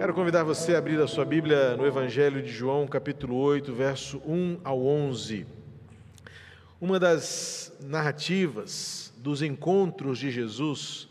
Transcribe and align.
Quero 0.00 0.14
convidar 0.14 0.44
você 0.44 0.74
a 0.74 0.78
abrir 0.78 0.98
a 0.98 1.06
sua 1.06 1.26
Bíblia 1.26 1.76
no 1.76 1.86
Evangelho 1.86 2.42
de 2.42 2.48
João, 2.48 2.86
capítulo 2.86 3.36
8, 3.36 3.70
verso 3.74 4.16
1 4.26 4.60
ao 4.64 4.82
11. 4.82 5.46
Uma 6.80 6.98
das 6.98 7.70
narrativas 7.82 9.12
dos 9.18 9.42
encontros 9.42 10.18
de 10.18 10.30
Jesus, 10.30 11.06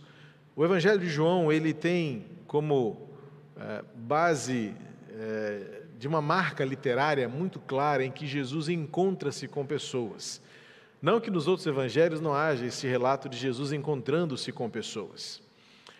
o 0.56 0.66
Evangelho 0.66 1.00
de 1.00 1.08
João, 1.08 1.52
ele 1.52 1.72
tem 1.72 2.26
como 2.48 3.12
é, 3.56 3.84
base 3.94 4.74
é, 5.12 5.84
de 6.00 6.08
uma 6.08 6.20
marca 6.20 6.66
literária 6.66 7.30
muito 7.30 7.60
clara 7.60 8.04
em 8.04 8.10
que 8.10 8.26
Jesus 8.26 8.70
encontra-se 8.70 9.48
com 9.48 9.68
pessoas. 9.68 10.42
Não 11.00 11.22
que 11.22 11.30
nos 11.30 11.48
outros 11.48 11.68
evangelhos 11.68 12.20
não 12.20 12.34
haja 12.34 12.66
esse 12.66 12.88
relato 12.88 13.30
de 13.30 13.38
Jesus 13.38 13.72
encontrando-se 13.72 14.52
com 14.52 14.68
pessoas, 14.68 15.44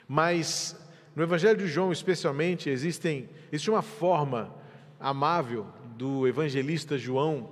mas 0.08 0.76
no 1.16 1.24
Evangelho 1.24 1.58
de 1.58 1.68
João, 1.68 1.92
especialmente, 1.92 2.70
existem, 2.70 3.30
existe 3.52 3.70
uma 3.70 3.82
forma 3.82 4.54
amável 5.00 5.66
do 5.98 6.28
evangelista 6.28 6.98
João 6.98 7.50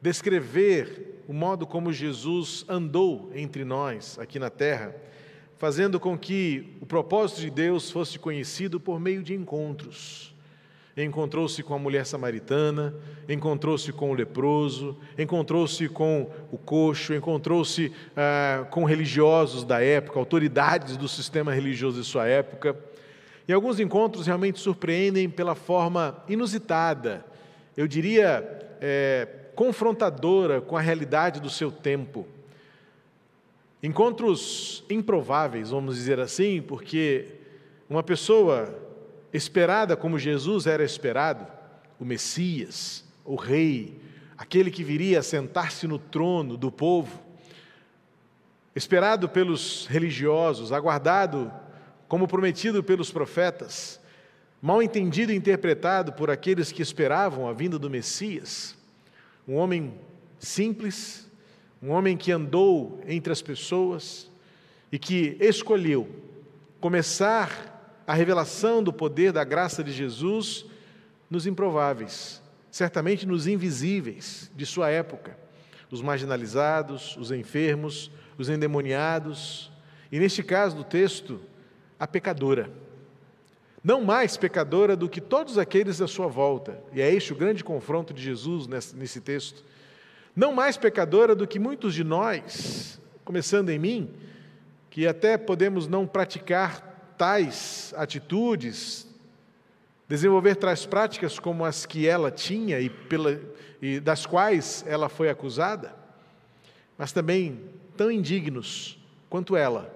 descrever 0.00 1.22
o 1.28 1.32
modo 1.32 1.66
como 1.66 1.92
Jesus 1.92 2.64
andou 2.68 3.30
entre 3.34 3.64
nós 3.64 4.18
aqui 4.18 4.38
na 4.38 4.50
terra, 4.50 4.94
fazendo 5.58 6.00
com 6.00 6.18
que 6.18 6.76
o 6.80 6.86
propósito 6.86 7.40
de 7.40 7.50
Deus 7.50 7.90
fosse 7.90 8.18
conhecido 8.18 8.80
por 8.80 8.98
meio 8.98 9.22
de 9.22 9.32
encontros 9.32 10.31
encontrou-se 10.96 11.62
com 11.62 11.74
a 11.74 11.78
mulher 11.78 12.04
samaritana, 12.04 12.94
encontrou-se 13.28 13.92
com 13.92 14.10
o 14.10 14.14
leproso, 14.14 14.96
encontrou-se 15.18 15.88
com 15.88 16.30
o 16.50 16.58
coxo, 16.58 17.14
encontrou-se 17.14 17.92
ah, 18.16 18.66
com 18.70 18.84
religiosos 18.84 19.64
da 19.64 19.82
época, 19.82 20.18
autoridades 20.18 20.96
do 20.96 21.08
sistema 21.08 21.52
religioso 21.52 22.00
de 22.00 22.06
sua 22.06 22.26
época. 22.26 22.76
E 23.48 23.52
alguns 23.52 23.80
encontros 23.80 24.26
realmente 24.26 24.60
surpreendem 24.60 25.28
pela 25.28 25.54
forma 25.54 26.22
inusitada, 26.28 27.24
eu 27.76 27.88
diria 27.88 28.46
é, 28.80 29.26
confrontadora 29.54 30.60
com 30.60 30.76
a 30.76 30.80
realidade 30.80 31.40
do 31.40 31.48
seu 31.48 31.70
tempo. 31.70 32.26
Encontros 33.82 34.84
improváveis, 34.90 35.70
vamos 35.70 35.96
dizer 35.96 36.20
assim, 36.20 36.60
porque 36.60 37.26
uma 37.88 38.02
pessoa 38.02 38.91
esperada 39.32 39.96
como 39.96 40.18
Jesus 40.18 40.66
era 40.66 40.84
esperado, 40.84 41.46
o 41.98 42.04
Messias, 42.04 43.04
o 43.24 43.34
Rei, 43.34 44.00
aquele 44.36 44.70
que 44.70 44.84
viria 44.84 45.20
a 45.20 45.22
sentar-se 45.22 45.86
no 45.86 45.98
trono 45.98 46.56
do 46.56 46.70
povo, 46.70 47.22
esperado 48.74 49.28
pelos 49.28 49.86
religiosos, 49.86 50.72
aguardado 50.72 51.52
como 52.08 52.28
prometido 52.28 52.82
pelos 52.82 53.10
profetas, 53.10 54.00
mal 54.60 54.82
entendido 54.82 55.32
e 55.32 55.36
interpretado 55.36 56.12
por 56.12 56.30
aqueles 56.30 56.70
que 56.70 56.82
esperavam 56.82 57.48
a 57.48 57.52
vinda 57.52 57.78
do 57.78 57.88
Messias, 57.88 58.76
um 59.46 59.54
homem 59.54 59.94
simples, 60.38 61.30
um 61.82 61.90
homem 61.90 62.16
que 62.16 62.30
andou 62.30 63.00
entre 63.06 63.32
as 63.32 63.42
pessoas 63.42 64.30
e 64.90 64.98
que 64.98 65.36
escolheu 65.40 66.08
começar 66.80 67.71
a 68.06 68.14
revelação 68.14 68.82
do 68.82 68.92
poder 68.92 69.32
da 69.32 69.44
graça 69.44 69.82
de 69.82 69.92
Jesus 69.92 70.64
nos 71.30 71.46
improváveis, 71.46 72.42
certamente 72.70 73.26
nos 73.26 73.46
invisíveis 73.46 74.50
de 74.54 74.66
sua 74.66 74.90
época, 74.90 75.36
os 75.90 76.02
marginalizados, 76.02 77.16
os 77.16 77.30
enfermos, 77.30 78.10
os 78.38 78.48
endemoniados, 78.48 79.70
e 80.10 80.18
neste 80.18 80.42
caso 80.42 80.76
do 80.76 80.84
texto, 80.84 81.40
a 81.98 82.06
pecadora. 82.06 82.70
Não 83.84 84.02
mais 84.02 84.36
pecadora 84.36 84.96
do 84.96 85.08
que 85.08 85.20
todos 85.20 85.58
aqueles 85.58 86.00
à 86.00 86.06
sua 86.06 86.28
volta, 86.28 86.82
e 86.92 87.00
é 87.00 87.12
este 87.12 87.32
o 87.32 87.36
grande 87.36 87.64
confronto 87.64 88.14
de 88.14 88.22
Jesus 88.22 88.66
nesse, 88.66 89.20
texto. 89.20 89.64
Não 90.34 90.52
mais 90.52 90.76
pecadora 90.76 91.34
do 91.34 91.46
que 91.46 91.58
muitos 91.58 91.94
de 91.94 92.04
nós, 92.04 93.00
começando 93.24 93.70
em 93.70 93.78
mim, 93.78 94.10
que 94.88 95.06
até 95.06 95.36
podemos 95.36 95.88
não 95.88 96.06
praticar 96.06 96.91
tais 97.22 97.94
atitudes, 97.96 99.06
desenvolver 100.08 100.56
tais 100.56 100.84
práticas 100.84 101.38
como 101.38 101.64
as 101.64 101.86
que 101.86 102.04
ela 102.04 102.32
tinha 102.32 102.80
e, 102.80 102.90
pela, 102.90 103.40
e 103.80 104.00
das 104.00 104.26
quais 104.26 104.84
ela 104.88 105.08
foi 105.08 105.30
acusada, 105.30 105.94
mas 106.98 107.12
também 107.12 107.60
tão 107.96 108.10
indignos 108.10 108.98
quanto 109.30 109.54
ela, 109.54 109.94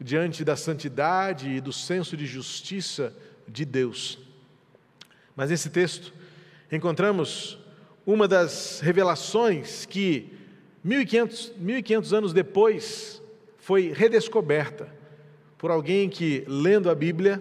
diante 0.00 0.42
da 0.42 0.56
santidade 0.56 1.50
e 1.50 1.60
do 1.60 1.70
senso 1.70 2.16
de 2.16 2.24
justiça 2.24 3.14
de 3.46 3.66
Deus. 3.66 4.18
Mas 5.36 5.50
nesse 5.50 5.68
texto 5.68 6.14
encontramos 6.72 7.58
uma 8.06 8.26
das 8.26 8.80
revelações 8.80 9.84
que 9.84 10.32
1500, 10.82 11.52
1500 11.58 12.14
anos 12.14 12.32
depois 12.32 13.20
foi 13.58 13.92
redescoberta 13.92 15.03
por 15.64 15.70
alguém 15.70 16.10
que, 16.10 16.44
lendo 16.46 16.90
a 16.90 16.94
Bíblia, 16.94 17.40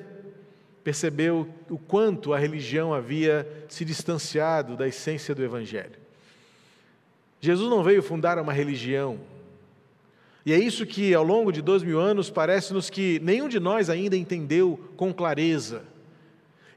percebeu 0.81 1.45
o 1.69 1.77
quanto 1.77 2.33
a 2.33 2.39
religião 2.39 2.93
havia 2.93 3.45
se 3.67 3.83
distanciado 3.83 4.77
da 4.77 4.87
essência 4.87 5.35
do 5.35 5.43
Evangelho. 5.43 5.99
Jesus 7.41 7.69
não 7.69 7.83
veio 7.83 8.01
fundar 8.01 8.39
uma 8.39 8.53
religião, 8.53 9.19
e 10.45 10.53
é 10.53 10.57
isso 10.57 10.85
que, 10.85 11.13
ao 11.13 11.21
longo 11.21 11.51
de 11.51 11.61
dois 11.61 11.83
mil 11.83 11.99
anos, 11.99 12.29
parece-nos 12.29 12.89
que 12.89 13.19
nenhum 13.19 13.49
de 13.49 13.59
nós 13.59 13.89
ainda 13.89 14.15
entendeu 14.15 14.79
com 14.95 15.13
clareza. 15.13 15.83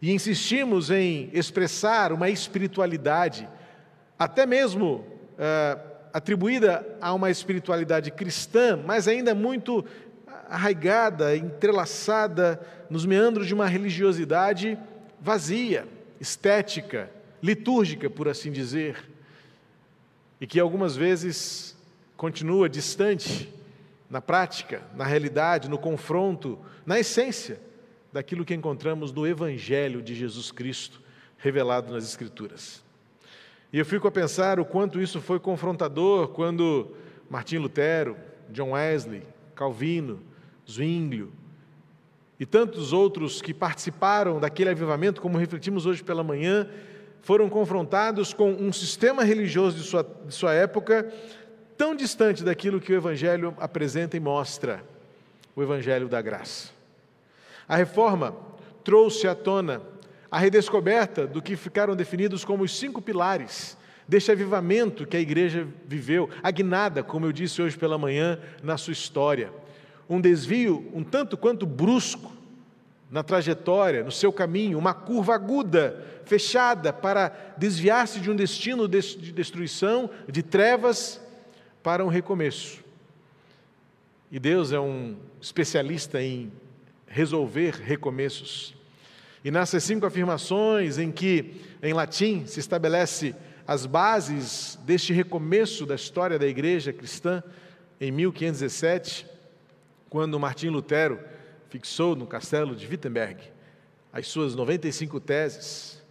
E 0.02 0.10
insistimos 0.10 0.90
em 0.90 1.30
expressar 1.32 2.12
uma 2.12 2.28
espiritualidade, 2.28 3.48
até 4.18 4.44
mesmo 4.46 5.06
uh, 5.38 5.96
atribuída 6.12 6.84
a 6.98 7.12
uma 7.12 7.30
espiritualidade 7.30 8.10
cristã, 8.10 8.76
mas 8.84 9.06
ainda 9.06 9.34
muito 9.34 9.84
arraigada, 10.48 11.36
entrelaçada 11.36 12.60
nos 12.88 13.04
meandros 13.04 13.46
de 13.46 13.54
uma 13.54 13.66
religiosidade 13.66 14.78
vazia, 15.20 15.86
estética, 16.20 17.10
litúrgica, 17.42 18.08
por 18.08 18.28
assim 18.28 18.50
dizer, 18.50 18.96
e 20.40 20.46
que 20.46 20.60
algumas 20.60 20.96
vezes 20.96 21.76
continua 22.16 22.68
distante 22.68 23.52
na 24.08 24.20
prática, 24.20 24.82
na 24.94 25.04
realidade, 25.04 25.68
no 25.68 25.78
confronto, 25.78 26.58
na 26.84 26.98
essência 26.98 27.60
daquilo 28.12 28.44
que 28.44 28.54
encontramos 28.54 29.12
no 29.12 29.26
Evangelho 29.26 30.00
de 30.00 30.14
Jesus 30.14 30.50
Cristo 30.50 31.02
revelado 31.38 31.92
nas 31.92 32.04
Escrituras. 32.04 32.82
E 33.72 33.78
eu 33.78 33.84
fico 33.84 34.08
a 34.08 34.10
pensar 34.10 34.58
o 34.58 34.64
quanto 34.64 35.00
isso 35.00 35.20
foi 35.20 35.38
confrontador 35.38 36.28
quando 36.28 36.96
Martim 37.28 37.58
Lutero, 37.58 38.16
John 38.50 38.70
Wesley, 38.70 39.22
Calvino, 39.54 40.20
Zwinglio 40.70 41.32
e 42.38 42.44
tantos 42.44 42.92
outros 42.92 43.40
que 43.40 43.54
participaram 43.54 44.38
daquele 44.38 44.70
avivamento, 44.70 45.20
como 45.20 45.38
refletimos 45.38 45.86
hoje 45.86 46.04
pela 46.04 46.22
manhã, 46.22 46.68
foram 47.22 47.48
confrontados 47.48 48.34
com 48.34 48.50
um 48.52 48.72
sistema 48.72 49.24
religioso 49.24 49.78
de 49.78 49.82
sua, 49.84 50.02
de 50.26 50.34
sua 50.34 50.52
época 50.52 51.10
tão 51.76 51.94
distante 51.94 52.44
daquilo 52.44 52.80
que 52.80 52.92
o 52.92 52.96
Evangelho 52.96 53.54
apresenta 53.58 54.16
e 54.16 54.20
mostra 54.20 54.84
o 55.54 55.62
Evangelho 55.62 56.08
da 56.08 56.20
graça. 56.20 56.70
A 57.66 57.76
reforma 57.76 58.36
trouxe 58.84 59.26
à 59.26 59.34
tona 59.34 59.82
a 60.30 60.38
redescoberta 60.38 61.26
do 61.26 61.40
que 61.40 61.56
ficaram 61.56 61.96
definidos 61.96 62.44
como 62.44 62.64
os 62.64 62.78
cinco 62.78 63.00
pilares 63.00 63.76
deste 64.06 64.30
avivamento 64.30 65.06
que 65.06 65.16
a 65.16 65.20
igreja 65.20 65.66
viveu, 65.86 66.28
a 66.42 66.50
guinada, 66.50 67.02
como 67.02 67.26
eu 67.26 67.32
disse 67.32 67.60
hoje 67.60 67.76
pela 67.76 67.98
manhã, 67.98 68.38
na 68.62 68.76
sua 68.76 68.92
história 68.92 69.50
um 70.08 70.20
desvio 70.20 70.90
um 70.94 71.02
tanto 71.02 71.36
quanto 71.36 71.66
brusco 71.66 72.32
na 73.10 73.22
trajetória, 73.22 74.02
no 74.02 74.10
seu 74.10 74.32
caminho, 74.32 74.78
uma 74.78 74.92
curva 74.92 75.34
aguda, 75.34 76.04
fechada, 76.24 76.92
para 76.92 77.54
desviar-se 77.56 78.20
de 78.20 78.30
um 78.30 78.36
destino 78.36 78.88
de 78.88 79.32
destruição, 79.32 80.10
de 80.28 80.42
trevas, 80.42 81.20
para 81.82 82.04
um 82.04 82.08
recomeço. 82.08 82.84
E 84.30 84.40
Deus 84.40 84.72
é 84.72 84.80
um 84.80 85.16
especialista 85.40 86.20
em 86.20 86.50
resolver 87.06 87.74
recomeços. 87.74 88.74
E 89.44 89.52
nessas 89.52 89.84
cinco 89.84 90.04
afirmações, 90.04 90.98
em 90.98 91.12
que 91.12 91.60
em 91.80 91.92
latim 91.92 92.44
se 92.46 92.58
estabelece 92.58 93.36
as 93.64 93.86
bases 93.86 94.76
deste 94.84 95.12
recomeço 95.12 95.86
da 95.86 95.94
história 95.94 96.38
da 96.38 96.46
igreja 96.46 96.92
cristã, 96.92 97.42
em 98.00 98.10
1517, 98.10 99.26
quando 100.08 100.38
Martim 100.38 100.68
Lutero 100.68 101.18
fixou 101.68 102.14
no 102.14 102.26
castelo 102.26 102.74
de 102.74 102.86
Wittenberg 102.86 103.56
as 104.12 104.28
suas 104.28 104.54
95 104.54 105.20
teses, 105.20 106.02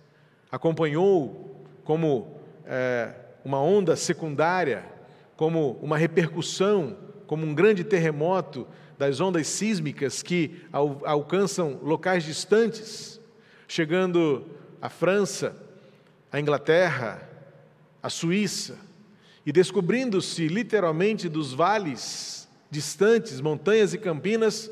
acompanhou 0.52 1.66
como 1.84 2.40
é, 2.66 3.16
uma 3.44 3.60
onda 3.60 3.96
secundária, 3.96 4.86
como 5.36 5.72
uma 5.82 5.98
repercussão, 5.98 6.96
como 7.26 7.44
um 7.46 7.56
grande 7.56 7.84
terremoto 7.84 8.68
das 8.96 9.20
ondas 9.20 9.48
sísmicas 9.48 10.22
que 10.22 10.62
al 10.72 11.02
alcançam 11.04 11.80
locais 11.82 12.24
distantes, 12.24 13.20
chegando 13.68 14.46
à 14.80 14.88
França, 14.88 15.56
à 16.32 16.40
Inglaterra, 16.40 17.28
à 18.04 18.10
Suíça, 18.10 18.78
e 19.44 19.52
descobrindo-se 19.52 20.48
literalmente 20.48 21.28
dos 21.28 21.54
vales 21.54 22.45
distantes, 22.70 23.42
montanhas 23.42 23.94
e 23.94 23.98
campinas, 23.98 24.70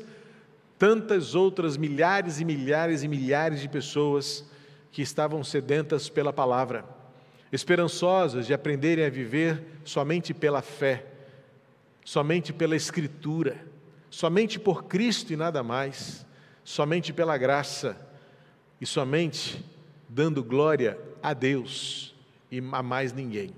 tantas 0.78 1.34
outras 1.34 1.76
milhares 1.76 2.40
e 2.40 2.44
milhares 2.44 3.02
e 3.02 3.08
milhares 3.08 3.60
de 3.60 3.68
pessoas 3.68 4.44
que 4.90 5.02
estavam 5.02 5.42
sedentas 5.42 6.08
pela 6.08 6.32
palavra, 6.32 6.84
esperançosas 7.52 8.46
de 8.46 8.54
aprenderem 8.54 9.04
a 9.04 9.10
viver 9.10 9.62
somente 9.84 10.34
pela 10.34 10.62
fé, 10.62 11.06
somente 12.04 12.52
pela 12.52 12.76
Escritura, 12.76 13.64
somente 14.10 14.58
por 14.58 14.84
Cristo 14.84 15.32
e 15.32 15.36
nada 15.36 15.62
mais, 15.62 16.24
somente 16.62 17.12
pela 17.12 17.36
graça 17.36 17.96
e 18.80 18.86
somente 18.86 19.64
dando 20.08 20.44
glória 20.44 20.98
a 21.22 21.32
Deus 21.32 22.14
e 22.50 22.58
a 22.58 22.82
mais 22.82 23.12
ninguém. 23.12 23.54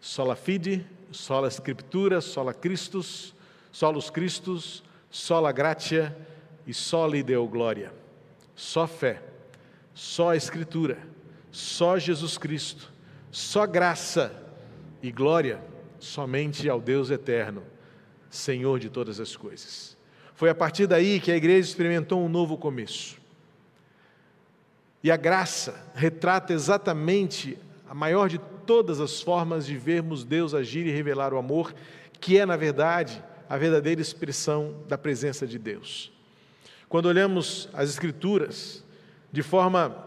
Sola 0.00 0.36
fide, 0.36 0.86
sola 1.10 1.50
scriptura, 1.50 2.20
sola 2.20 2.54
Christus, 2.54 3.34
solus 3.78 4.10
Christus, 4.10 4.82
sola 5.08 5.52
gratia 5.52 6.16
e 6.66 6.74
soli 6.74 7.22
deu 7.22 7.46
glória. 7.46 7.92
Só 8.56 8.88
fé 8.88 9.22
só 9.94 10.30
a 10.30 10.36
Escritura, 10.36 10.98
só 11.52 11.96
Jesus 11.96 12.36
Cristo, 12.36 12.92
só 13.30 13.68
graça 13.68 14.32
e 15.00 15.12
glória 15.12 15.60
somente 16.00 16.68
ao 16.68 16.80
Deus 16.80 17.08
eterno, 17.08 17.62
Senhor 18.28 18.80
de 18.80 18.90
todas 18.90 19.20
as 19.20 19.36
coisas. 19.36 19.96
Foi 20.34 20.50
a 20.50 20.54
partir 20.56 20.88
daí 20.88 21.20
que 21.20 21.30
a 21.30 21.36
igreja 21.36 21.68
experimentou 21.68 22.20
um 22.20 22.28
novo 22.28 22.58
começo. 22.58 23.16
E 25.04 25.10
a 25.10 25.16
graça 25.16 25.84
retrata 25.94 26.52
exatamente 26.52 27.56
a 27.88 27.94
maior 27.94 28.28
de 28.28 28.38
todas 28.66 29.00
as 29.00 29.22
formas 29.22 29.64
de 29.64 29.76
vermos 29.76 30.24
Deus 30.24 30.52
agir 30.52 30.84
e 30.84 30.90
revelar 30.90 31.32
o 31.32 31.38
amor, 31.38 31.72
que 32.20 32.38
é, 32.38 32.44
na 32.44 32.56
verdade, 32.56 33.22
a 33.48 33.56
verdadeira 33.56 34.00
expressão 34.00 34.74
da 34.86 34.98
presença 34.98 35.46
de 35.46 35.58
Deus. 35.58 36.12
Quando 36.88 37.06
olhamos 37.06 37.68
as 37.72 37.88
Escrituras, 37.90 38.84
de 39.32 39.42
forma 39.42 40.06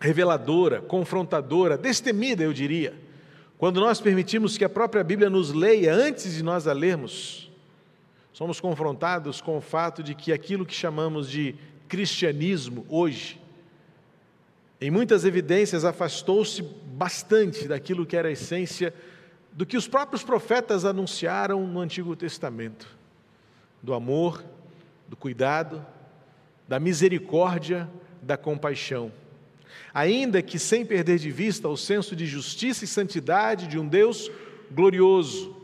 reveladora, 0.00 0.80
confrontadora, 0.80 1.76
destemida, 1.76 2.42
eu 2.42 2.52
diria. 2.52 2.94
Quando 3.58 3.80
nós 3.80 4.00
permitimos 4.00 4.58
que 4.58 4.64
a 4.64 4.68
própria 4.68 5.02
Bíblia 5.02 5.30
nos 5.30 5.52
leia 5.52 5.94
antes 5.94 6.34
de 6.34 6.42
nós 6.42 6.66
a 6.66 6.72
lermos, 6.72 7.50
somos 8.32 8.60
confrontados 8.60 9.40
com 9.40 9.56
o 9.56 9.62
fato 9.62 10.02
de 10.02 10.14
que 10.14 10.32
aquilo 10.32 10.66
que 10.66 10.74
chamamos 10.74 11.30
de 11.30 11.54
cristianismo 11.88 12.84
hoje, 12.88 13.40
em 14.78 14.90
muitas 14.90 15.24
evidências, 15.24 15.86
afastou-se 15.86 16.62
bastante 16.62 17.66
daquilo 17.66 18.04
que 18.04 18.16
era 18.16 18.28
a 18.28 18.32
essência 18.32 18.92
do 19.56 19.64
que 19.64 19.78
os 19.78 19.88
próprios 19.88 20.22
profetas 20.22 20.84
anunciaram 20.84 21.66
no 21.66 21.80
Antigo 21.80 22.14
Testamento: 22.14 22.86
do 23.82 23.94
amor, 23.94 24.44
do 25.08 25.16
cuidado, 25.16 25.84
da 26.68 26.78
misericórdia, 26.78 27.88
da 28.20 28.36
compaixão. 28.36 29.10
Ainda 29.94 30.42
que 30.42 30.58
sem 30.58 30.84
perder 30.84 31.18
de 31.18 31.30
vista 31.30 31.68
o 31.68 31.76
senso 31.76 32.14
de 32.14 32.26
justiça 32.26 32.84
e 32.84 32.88
santidade 32.88 33.66
de 33.66 33.78
um 33.78 33.88
Deus 33.88 34.30
glorioso, 34.70 35.56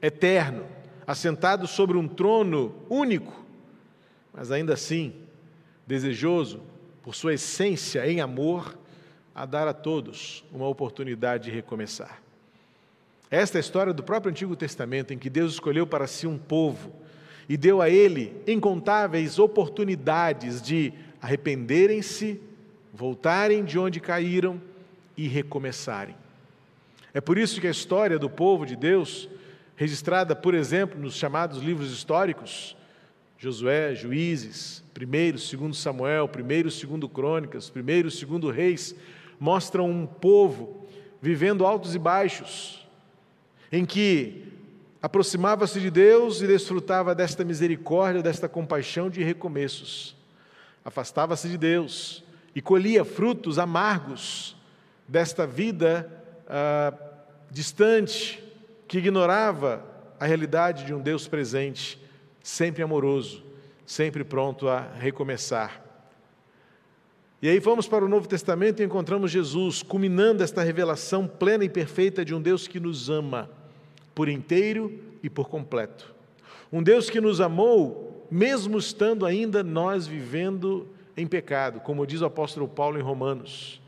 eterno, 0.00 0.64
assentado 1.04 1.66
sobre 1.66 1.96
um 1.96 2.06
trono 2.06 2.72
único, 2.88 3.44
mas 4.32 4.52
ainda 4.52 4.74
assim 4.74 5.14
desejoso, 5.84 6.60
por 7.02 7.12
sua 7.12 7.34
essência 7.34 8.08
em 8.08 8.20
amor, 8.20 8.78
a 9.34 9.44
dar 9.44 9.66
a 9.66 9.74
todos 9.74 10.44
uma 10.52 10.68
oportunidade 10.68 11.44
de 11.44 11.50
recomeçar. 11.50 12.22
Esta 13.32 13.56
é 13.56 13.60
a 13.60 13.62
história 13.62 13.94
do 13.94 14.02
próprio 14.02 14.30
Antigo 14.30 14.54
Testamento, 14.54 15.14
em 15.14 15.18
que 15.18 15.30
Deus 15.30 15.54
escolheu 15.54 15.86
para 15.86 16.06
si 16.06 16.26
um 16.26 16.36
povo 16.36 16.92
e 17.48 17.56
deu 17.56 17.80
a 17.80 17.88
ele 17.88 18.36
incontáveis 18.46 19.38
oportunidades 19.38 20.60
de 20.60 20.92
arrependerem-se, 21.18 22.38
voltarem 22.92 23.64
de 23.64 23.78
onde 23.78 24.00
caíram 24.00 24.60
e 25.16 25.28
recomeçarem. 25.28 26.14
É 27.14 27.22
por 27.22 27.38
isso 27.38 27.58
que 27.58 27.66
a 27.66 27.70
história 27.70 28.18
do 28.18 28.28
povo 28.28 28.66
de 28.66 28.76
Deus, 28.76 29.30
registrada, 29.76 30.36
por 30.36 30.52
exemplo, 30.52 31.00
nos 31.00 31.14
chamados 31.14 31.62
livros 31.62 31.90
históricos, 31.90 32.76
Josué, 33.38 33.94
Juízes, 33.94 34.84
1 34.94 35.58
2 35.58 35.78
Samuel, 35.78 36.26
1 36.26 36.62
2 36.98 37.10
Crônicas, 37.10 37.72
1 37.74 38.38
2 38.38 38.54
Reis, 38.54 38.94
mostram 39.40 39.90
um 39.90 40.06
povo 40.06 40.86
vivendo 41.22 41.64
altos 41.64 41.94
e 41.94 41.98
baixos, 41.98 42.81
em 43.72 43.84
que 43.84 44.44
aproximava-se 45.00 45.80
de 45.80 45.90
Deus 45.90 46.40
e 46.42 46.46
desfrutava 46.46 47.14
desta 47.14 47.42
misericórdia, 47.42 48.22
desta 48.22 48.48
compaixão 48.48 49.10
de 49.10 49.24
recomeços 49.24 50.14
afastava-se 50.84 51.48
de 51.48 51.56
Deus 51.56 52.24
e 52.54 52.60
colhia 52.60 53.04
frutos 53.04 53.58
amargos 53.58 54.56
desta 55.06 55.46
vida 55.46 56.10
ah, 56.48 56.92
distante, 57.50 58.42
que 58.88 58.98
ignorava 58.98 59.84
a 60.18 60.26
realidade 60.26 60.84
de 60.84 60.94
um 60.94 61.00
Deus 61.00 61.26
presente, 61.26 62.00
sempre 62.42 62.82
amoroso, 62.82 63.42
sempre 63.86 64.24
pronto 64.24 64.68
a 64.68 64.80
recomeçar. 64.80 65.82
E 67.40 67.48
aí 67.48 67.58
vamos 67.58 67.88
para 67.88 68.04
o 68.04 68.08
Novo 68.08 68.28
Testamento 68.28 68.80
e 68.80 68.84
encontramos 68.84 69.30
Jesus 69.30 69.82
culminando 69.82 70.44
esta 70.44 70.62
revelação 70.62 71.26
plena 71.26 71.64
e 71.64 71.68
perfeita 71.68 72.24
de 72.24 72.34
um 72.34 72.40
Deus 72.40 72.68
que 72.68 72.78
nos 72.78 73.10
ama 73.10 73.50
por 74.14 74.28
inteiro 74.28 74.98
e 75.22 75.30
por 75.30 75.48
completo. 75.48 76.14
Um 76.72 76.82
Deus 76.82 77.10
que 77.10 77.20
nos 77.20 77.40
amou 77.40 78.12
mesmo 78.32 78.78
estando 78.78 79.26
ainda 79.26 79.62
nós 79.62 80.06
vivendo 80.06 80.88
em 81.14 81.26
pecado, 81.26 81.80
como 81.80 82.06
diz 82.06 82.22
o 82.22 82.24
apóstolo 82.24 82.66
Paulo 82.66 82.98
em 82.98 83.02
Romanos. 83.02 83.78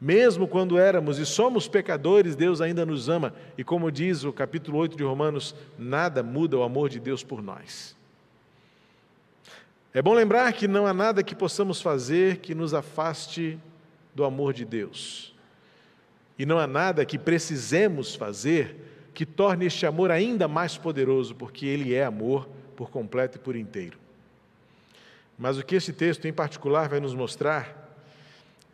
Mesmo 0.00 0.48
quando 0.48 0.76
éramos 0.76 1.16
e 1.20 1.24
somos 1.24 1.68
pecadores, 1.68 2.34
Deus 2.34 2.60
ainda 2.60 2.84
nos 2.84 3.08
ama, 3.08 3.32
e 3.56 3.62
como 3.62 3.92
diz 3.92 4.24
o 4.24 4.32
capítulo 4.32 4.78
8 4.78 4.96
de 4.96 5.04
Romanos, 5.04 5.54
nada 5.78 6.24
muda 6.24 6.58
o 6.58 6.64
amor 6.64 6.88
de 6.88 6.98
Deus 6.98 7.22
por 7.22 7.40
nós. 7.40 7.96
É 9.94 10.02
bom 10.02 10.12
lembrar 10.12 10.52
que 10.54 10.66
não 10.66 10.84
há 10.84 10.92
nada 10.92 11.22
que 11.22 11.34
possamos 11.34 11.80
fazer 11.80 12.38
que 12.38 12.56
nos 12.56 12.74
afaste 12.74 13.60
do 14.12 14.24
amor 14.24 14.52
de 14.52 14.64
Deus. 14.64 15.32
E 16.36 16.44
não 16.44 16.58
há 16.58 16.66
nada 16.66 17.04
que 17.04 17.16
precisemos 17.16 18.16
fazer 18.16 18.91
que 19.14 19.26
torne 19.26 19.66
este 19.66 19.84
amor 19.86 20.10
ainda 20.10 20.48
mais 20.48 20.76
poderoso, 20.76 21.34
porque 21.34 21.66
Ele 21.66 21.94
é 21.94 22.04
amor 22.04 22.48
por 22.76 22.90
completo 22.90 23.38
e 23.38 23.40
por 23.40 23.56
inteiro. 23.56 23.98
Mas 25.38 25.58
o 25.58 25.64
que 25.64 25.74
esse 25.74 25.92
texto 25.92 26.26
em 26.26 26.32
particular 26.32 26.88
vai 26.88 27.00
nos 27.00 27.14
mostrar 27.14 27.94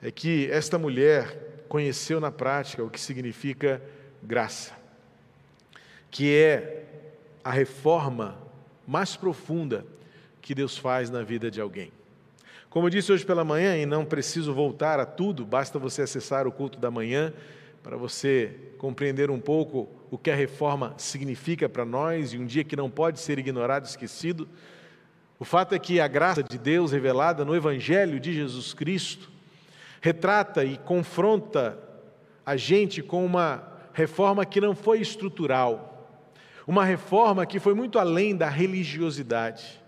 é 0.03 0.11
que 0.11 0.51
esta 0.51 0.79
mulher 0.79 1.65
conheceu 1.69 2.21
na 2.21 2.31
prática 2.31 2.83
o 2.83 2.91
que 2.91 3.01
significa 3.01 3.83
graça, 4.23 4.73
que 6.11 6.35
é 6.35 6.85
a 7.43 7.51
reforma 7.51 8.39
mais 8.87 9.17
profunda 9.17 9.85
que 10.41 10.55
Deus 10.55 10.77
faz 10.79 11.11
na 11.11 11.23
vida 11.23 11.51
de 11.51 11.61
alguém. 11.61 11.93
Como 12.71 12.87
eu 12.87 12.91
disse 12.91 13.11
hoje 13.11 13.25
pela 13.25 13.45
manhã, 13.45 13.77
e 13.77 13.87
não 13.87 14.05
preciso 14.05 14.53
voltar 14.53 15.01
a 15.01 15.07
tudo, 15.07 15.45
basta 15.45 15.79
você 15.79 16.03
acessar 16.03 16.47
o 16.47 16.53
culto 16.53 16.79
da 16.79 16.91
manhã 16.91 17.33
para 17.83 17.97
você 17.97 18.55
compreender 18.79 19.31
um 19.31 19.41
pouco 19.41 19.89
o 20.11 20.19
que 20.19 20.31
a 20.31 20.35
reforma 20.35 20.95
significa 20.97 21.69
para 21.69 21.85
nós 21.85 22.33
e 22.33 22.39
um 22.39 22.47
dia 22.47 22.65
que 22.65 22.77
não 22.77 22.91
pode 22.91 23.21
ser 23.21 23.39
ignorado, 23.39 23.85
esquecido. 23.87 24.49
O 25.39 25.45
fato 25.45 25.75
é 25.75 25.79
que 25.79 26.01
a 26.01 26.09
graça 26.09 26.43
de 26.43 26.59
Deus 26.59 26.93
revelada 26.93 27.45
no 27.45 27.55
Evangelho 27.55 28.19
de 28.19 28.33
Jesus 28.33 28.75
Cristo 28.75 29.31
retrata 30.01 30.65
e 30.65 30.77
confronta 30.79 31.79
a 32.45 32.57
gente 32.57 33.03
com 33.03 33.25
uma 33.25 33.73
reforma 33.93 34.45
que 34.47 34.61
não 34.61 34.75
foi 34.75 35.01
estrutural, 35.01 36.25
uma 36.67 36.85
reforma 36.85 37.45
que 37.45 37.59
foi 37.59 37.75
muito 37.75 37.99
além 37.99 38.37
da 38.37 38.49
religiosidade. 38.49 39.83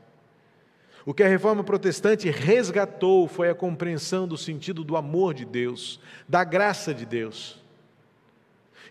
O 1.06 1.14
que 1.14 1.23
a 1.23 1.28
reforma 1.28 1.64
protestante 1.64 2.28
resgatou 2.28 3.26
foi 3.26 3.49
a 3.49 3.54
compreensão 3.54 4.28
do 4.28 4.37
sentido 4.37 4.85
do 4.85 4.97
amor 4.97 5.32
de 5.32 5.44
Deus, 5.44 6.00
da 6.28 6.44
graça 6.44 6.92
de 6.92 7.06
Deus. 7.06 7.60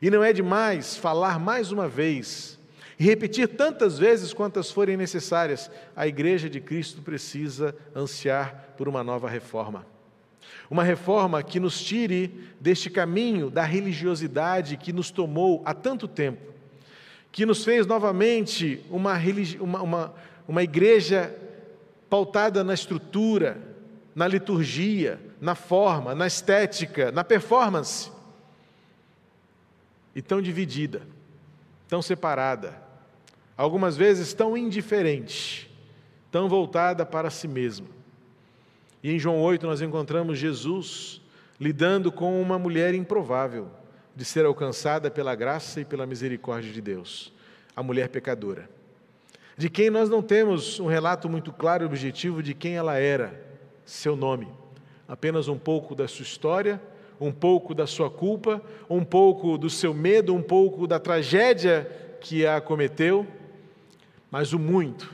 E 0.01 0.09
não 0.09 0.23
é 0.23 0.31
demais 0.31 0.95
falar 0.95 1.39
mais 1.39 1.71
uma 1.71 1.87
vez 1.87 2.57
e 2.99 3.03
repetir 3.05 3.47
tantas 3.47 3.97
vezes 3.97 4.33
quantas 4.33 4.69
forem 4.69 4.97
necessárias. 4.97 5.71
A 5.95 6.05
Igreja 6.05 6.49
de 6.49 6.59
Cristo 6.59 7.01
precisa 7.01 7.73
ansiar 7.95 8.73
por 8.77 8.89
uma 8.89 9.03
nova 9.03 9.29
reforma. 9.29 9.85
Uma 10.69 10.83
reforma 10.83 11.41
que 11.41 11.59
nos 11.59 11.81
tire 11.81 12.51
deste 12.59 12.89
caminho 12.89 13.49
da 13.49 13.63
religiosidade 13.63 14.77
que 14.77 14.91
nos 14.91 15.11
tomou 15.11 15.61
há 15.65 15.73
tanto 15.73 16.07
tempo, 16.07 16.53
que 17.31 17.45
nos 17.45 17.63
fez 17.63 17.87
novamente 17.87 18.83
uma, 18.89 19.17
uma, 19.59 19.81
uma, 19.81 20.13
uma 20.47 20.63
igreja 20.63 21.33
pautada 22.09 22.63
na 22.63 22.73
estrutura, 22.73 23.57
na 24.13 24.27
liturgia, 24.27 25.19
na 25.39 25.55
forma, 25.55 26.13
na 26.13 26.27
estética, 26.27 27.11
na 27.11 27.23
performance. 27.23 28.11
E 30.19 30.21
tão 30.21 30.41
dividida, 30.41 31.01
tão 31.87 32.01
separada, 32.01 32.75
algumas 33.55 33.95
vezes 33.95 34.33
tão 34.33 34.57
indiferente, 34.57 35.73
tão 36.29 36.49
voltada 36.49 37.05
para 37.05 37.29
si 37.29 37.47
mesma. 37.47 37.87
E 39.01 39.13
em 39.13 39.17
João 39.17 39.39
8 39.39 39.65
nós 39.65 39.81
encontramos 39.81 40.37
Jesus 40.37 41.21
lidando 41.57 42.11
com 42.11 42.41
uma 42.41 42.59
mulher 42.59 42.93
improvável 42.93 43.71
de 44.13 44.25
ser 44.25 44.43
alcançada 44.43 45.09
pela 45.09 45.33
graça 45.35 45.79
e 45.79 45.85
pela 45.85 46.05
misericórdia 46.05 46.73
de 46.73 46.81
Deus, 46.81 47.31
a 47.73 47.81
mulher 47.81 48.09
pecadora, 48.09 48.69
de 49.55 49.69
quem 49.69 49.89
nós 49.89 50.09
não 50.09 50.21
temos 50.21 50.81
um 50.81 50.87
relato 50.87 51.29
muito 51.29 51.53
claro 51.53 51.83
e 51.83 51.85
objetivo 51.85 52.43
de 52.43 52.53
quem 52.53 52.75
ela 52.75 52.97
era, 52.97 53.41
seu 53.85 54.17
nome, 54.17 54.49
apenas 55.07 55.47
um 55.47 55.57
pouco 55.57 55.95
da 55.95 56.09
sua 56.09 56.23
história, 56.23 56.81
um 57.19 57.31
pouco 57.31 57.73
da 57.73 57.85
sua 57.85 58.09
culpa, 58.09 58.61
um 58.89 59.03
pouco 59.03 59.57
do 59.57 59.69
seu 59.69 59.93
medo, 59.93 60.33
um 60.33 60.41
pouco 60.41 60.87
da 60.87 60.99
tragédia 60.99 61.89
que 62.21 62.45
a 62.45 62.57
acometeu, 62.57 63.27
mas 64.31 64.53
o 64.53 64.59
muito, 64.59 65.13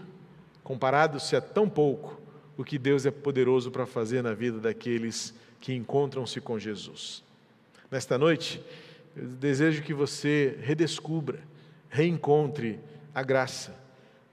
comparado-se 0.63 1.35
a 1.35 1.41
tão 1.41 1.69
pouco, 1.69 2.19
o 2.57 2.63
que 2.63 2.77
Deus 2.77 3.05
é 3.05 3.11
poderoso 3.11 3.71
para 3.71 3.85
fazer 3.85 4.21
na 4.21 4.33
vida 4.33 4.59
daqueles 4.59 5.33
que 5.59 5.73
encontram-se 5.73 6.39
com 6.39 6.59
Jesus. 6.59 7.23
Nesta 7.89 8.17
noite, 8.17 8.61
eu 9.15 9.27
desejo 9.27 9.81
que 9.83 9.93
você 9.93 10.57
redescubra, 10.61 11.39
reencontre 11.89 12.79
a 13.13 13.23
graça, 13.23 13.73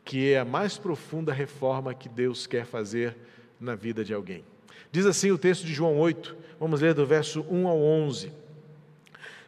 que 0.05 0.33
é 0.33 0.38
a 0.38 0.45
mais 0.45 0.76
profunda 0.76 1.33
reforma 1.33 1.95
que 1.95 2.09
Deus 2.09 2.47
quer 2.47 2.67
fazer 2.67 3.17
na 3.61 3.75
vida 3.75 4.05
de 4.05 4.12
alguém. 4.12 4.45
Diz 4.91 5.07
assim 5.07 5.31
o 5.31 5.38
texto 5.38 5.64
de 5.64 5.73
João 5.73 5.99
8, 5.99 6.37
vamos 6.61 6.81
ler 6.81 6.95
do 6.95 7.07
verso 7.07 7.45
1 7.50 7.67
ao 7.67 7.79
11. 7.79 8.43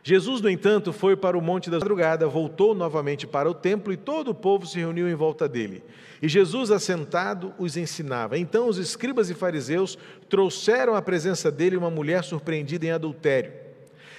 Jesus, 0.07 0.43
no 0.43 0.50
entanto, 0.50 0.93
foi 0.93 1.16
para 1.16 1.37
o 1.37 1.40
monte 1.40 1.71
da 1.71 1.78
madrugada, 1.78 2.28
voltou 2.28 2.75
novamente 2.75 3.26
para 3.26 3.49
o 3.49 3.54
templo 3.54 3.90
e 3.90 3.97
todo 3.97 4.33
o 4.33 4.35
povo 4.35 4.66
se 4.66 4.78
reuniu 4.78 5.09
em 5.09 5.14
volta 5.14 5.49
dele. 5.49 5.83
E 6.21 6.28
Jesus, 6.28 6.71
assentado, 6.71 7.54
os 7.59 7.75
ensinava. 7.75 8.37
Então 8.37 8.69
os 8.69 8.76
escribas 8.76 9.31
e 9.31 9.35
fariseus 9.35 9.99
trouxeram 10.28 10.95
à 10.95 11.00
presença 11.00 11.50
dele 11.50 11.78
uma 11.78 11.90
mulher 11.90 12.23
surpreendida 12.23 12.85
em 12.85 12.90
adultério. 12.90 13.52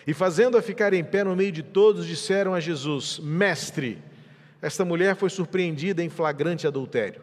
E 0.08 0.14
fazendo-a 0.14 0.62
ficar 0.62 0.92
em 0.92 1.04
pé 1.04 1.24
no 1.24 1.36
meio 1.36 1.52
de 1.52 1.62
todos, 1.62 2.08
disseram 2.08 2.56
a 2.56 2.60
Jesus: 2.60 3.20
Mestre, 3.20 4.00
esta 4.64 4.84
mulher 4.84 5.16
foi 5.16 5.30
surpreendida 5.30 6.04
em 6.04 6.10
flagrante 6.10 6.66
adultério. 6.66 7.22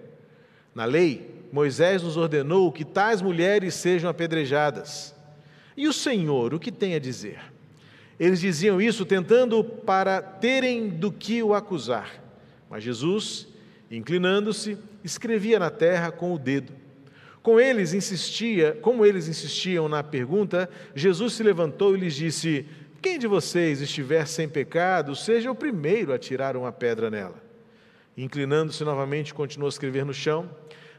Na 0.73 0.85
lei, 0.85 1.42
Moisés 1.53 2.03
nos 2.03 2.17
ordenou 2.17 2.73
que 2.73 2.85
tais 2.85 3.21
mulheres 3.21 3.75
sejam 3.75 4.09
apedrejadas. 4.09 5.15
E 5.77 5.87
o 5.87 5.93
Senhor, 5.93 6.55
o 6.55 6.59
que 6.59 6.73
tem 6.73 6.95
a 6.95 6.99
dizer? 6.99 7.39
Eles 8.19 8.41
diziam 8.41 8.81
isso 8.81 9.05
tentando 9.05 9.63
para 9.63 10.23
terem 10.23 10.89
do 10.89 11.13
que 11.13 11.43
o 11.43 11.55
acusar. 11.55 12.23
Mas 12.71 12.83
Jesus, 12.83 13.47
inclinando-se, 13.91 14.79
escrevia 15.05 15.59
na 15.59 15.71
terra 15.71 16.11
com 16.11 16.33
o 16.33 16.39
dedo. 16.39 16.73
Com 17.43 17.61
eles 17.61 17.93
insistia, 17.93 18.79
como 18.81 19.05
eles 19.05 19.29
insistiam 19.29 19.89
na 19.89 20.03
pergunta, 20.03 20.71
Jesus 20.95 21.35
se 21.35 21.43
levantou 21.43 21.95
e 21.95 22.01
lhes 22.01 22.15
disse: 22.15 22.65
Quem 23.03 23.19
de 23.19 23.27
vocês 23.27 23.81
estiver 23.81 24.27
sem 24.27 24.49
pecado, 24.49 25.15
seja 25.17 25.51
o 25.51 25.55
primeiro 25.55 26.15
a 26.15 26.19
tirar 26.19 26.57
uma 26.57 26.73
pedra 26.73 27.11
nela. 27.11 27.43
Inclinando-se 28.17 28.85
novamente, 28.85 29.35
continuou 29.35 29.67
a 29.67 29.71
escrever 29.71 30.05
no 30.05 30.15
chão. 30.15 30.49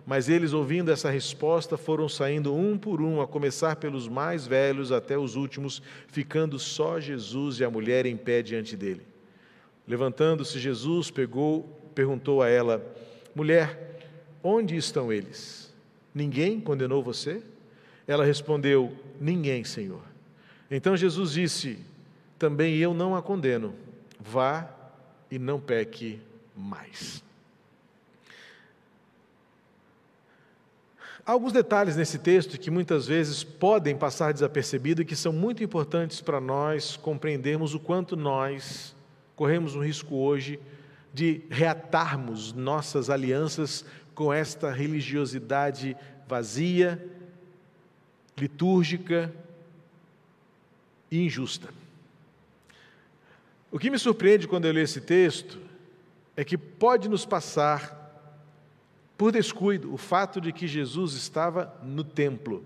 Mas 0.05 0.27
eles, 0.27 0.51
ouvindo 0.51 0.91
essa 0.91 1.10
resposta, 1.10 1.77
foram 1.77 2.10
saindo 2.10 2.53
um 2.53 2.77
por 2.77 3.01
um, 3.01 3.22
a 3.22 3.27
começar 3.27 3.77
pelos 3.77 4.07
mais 4.07 4.45
velhos 4.45 4.91
até 4.91 5.17
os 5.17 5.36
últimos, 5.36 5.81
ficando 6.07 6.60
só 6.60 7.00
Jesus 7.00 7.60
e 7.60 7.63
a 7.63 7.69
mulher 7.69 8.05
em 8.05 8.17
pé 8.17 8.41
diante 8.41 8.75
dele. 8.75 9.01
Levantando-se, 9.88 10.60
Jesus 10.60 11.10
pegou, 11.10 11.63
perguntou 11.95 12.41
a 12.41 12.50
ela: 12.50 12.86
Mulher, 13.33 14.00
onde 14.43 14.75
estão 14.75 15.12
eles? 15.12 15.74
Ninguém 16.13 16.60
condenou 16.60 17.01
você? 17.01 17.41
Ela 18.05 18.25
respondeu: 18.25 18.93
Ninguém, 19.19 19.63
Senhor. 19.63 20.01
Então 20.69 20.98
Jesus 20.98 21.31
disse: 21.31 21.79
Também 22.38 22.75
eu 22.75 22.93
não 22.93 23.15
a 23.15 23.22
condeno. 23.22 23.74
Vá 24.19 24.69
e 25.31 25.39
não 25.39 25.60
peque 25.60 26.19
mais. 26.55 27.24
Há 31.25 31.32
alguns 31.32 31.53
detalhes 31.53 31.96
nesse 31.96 32.20
texto 32.20 32.60
que 32.60 32.70
muitas 32.70 33.08
vezes 33.08 33.46
podem 33.46 33.96
passar 33.96 34.34
desapercebido 34.34 35.01
e 35.01 35.06
que 35.06 35.15
são 35.15 35.32
muito 35.32 35.63
importantes 35.63 36.20
para 36.20 36.42
nós 36.42 36.98
compreendermos 36.98 37.74
o 37.74 37.80
quanto 37.80 38.18
nós 38.18 38.94
corremos 39.34 39.74
um 39.74 39.82
risco 39.82 40.15
hoje 40.15 40.60
de 41.13 41.42
reatarmos 41.50 42.51
nossas 42.51 43.10
alianças 43.10 43.86
com 44.13 44.34
esta 44.34 44.70
religiosidade 44.70 45.96
vazia, 46.27 47.01
litúrgica 48.38 49.34
e 51.10 51.25
injusta. 51.25 51.70
O 53.72 53.80
que 53.80 53.89
me 53.89 53.98
surpreende 53.98 54.46
quando 54.46 54.65
eu 54.65 54.74
leio 54.74 54.84
esse 54.84 55.00
texto 55.00 55.58
é 56.36 56.44
que 56.44 56.58
pode 56.58 57.08
nos 57.08 57.25
passar 57.25 58.02
por 59.24 59.32
descuido, 59.32 59.94
o 59.94 59.96
fato 59.96 60.42
de 60.42 60.51
que 60.51 60.68
Jesus 60.68 61.13
estava 61.13 61.74
no 61.82 62.03
templo. 62.03 62.65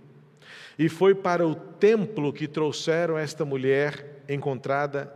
E 0.76 0.90
foi 0.90 1.14
para 1.14 1.46
o 1.46 1.54
templo 1.54 2.34
que 2.34 2.48
trouxeram 2.48 3.16
esta 3.16 3.46
mulher 3.46 4.24
encontrada 4.28 5.14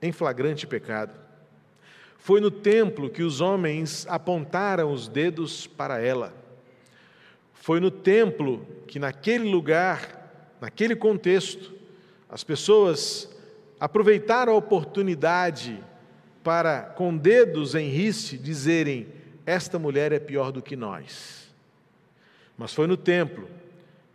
em 0.00 0.10
flagrante 0.10 0.66
pecado. 0.66 1.12
Foi 2.16 2.40
no 2.40 2.50
templo 2.50 3.10
que 3.10 3.22
os 3.22 3.42
homens 3.42 4.06
apontaram 4.08 4.90
os 4.90 5.06
dedos 5.06 5.66
para 5.66 6.00
ela. 6.00 6.32
Foi 7.52 7.78
no 7.78 7.90
templo 7.90 8.66
que, 8.86 8.98
naquele 8.98 9.50
lugar, 9.50 10.56
naquele 10.62 10.96
contexto, 10.96 11.74
as 12.26 12.42
pessoas 12.42 13.30
aproveitaram 13.78 14.54
a 14.54 14.56
oportunidade 14.56 15.78
para, 16.42 16.80
com 16.80 17.14
dedos 17.14 17.74
em 17.74 17.90
riste, 17.90 18.38
dizerem: 18.38 19.19
esta 19.50 19.78
mulher 19.78 20.12
é 20.12 20.18
pior 20.18 20.52
do 20.52 20.62
que 20.62 20.76
nós. 20.76 21.52
Mas 22.56 22.72
foi 22.72 22.86
no 22.86 22.96
templo 22.96 23.48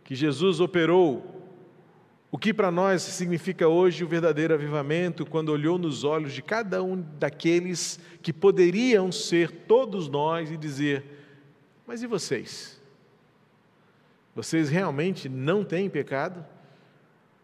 que 0.02 0.14
Jesus 0.14 0.60
operou 0.60 1.36
o 2.30 2.38
que 2.38 2.52
para 2.52 2.70
nós 2.70 3.02
significa 3.02 3.68
hoje 3.68 4.04
o 4.04 4.08
verdadeiro 4.08 4.54
avivamento, 4.54 5.24
quando 5.24 5.50
olhou 5.50 5.78
nos 5.78 6.04
olhos 6.04 6.32
de 6.32 6.42
cada 6.42 6.82
um 6.82 7.00
daqueles 7.18 8.00
que 8.22 8.32
poderiam 8.32 9.12
ser 9.12 9.50
todos 9.50 10.08
nós 10.08 10.50
e 10.50 10.56
dizer: 10.56 11.04
Mas 11.86 12.02
e 12.02 12.06
vocês? 12.06 12.80
Vocês 14.34 14.68
realmente 14.68 15.28
não 15.28 15.64
têm 15.64 15.88
pecado? 15.88 16.44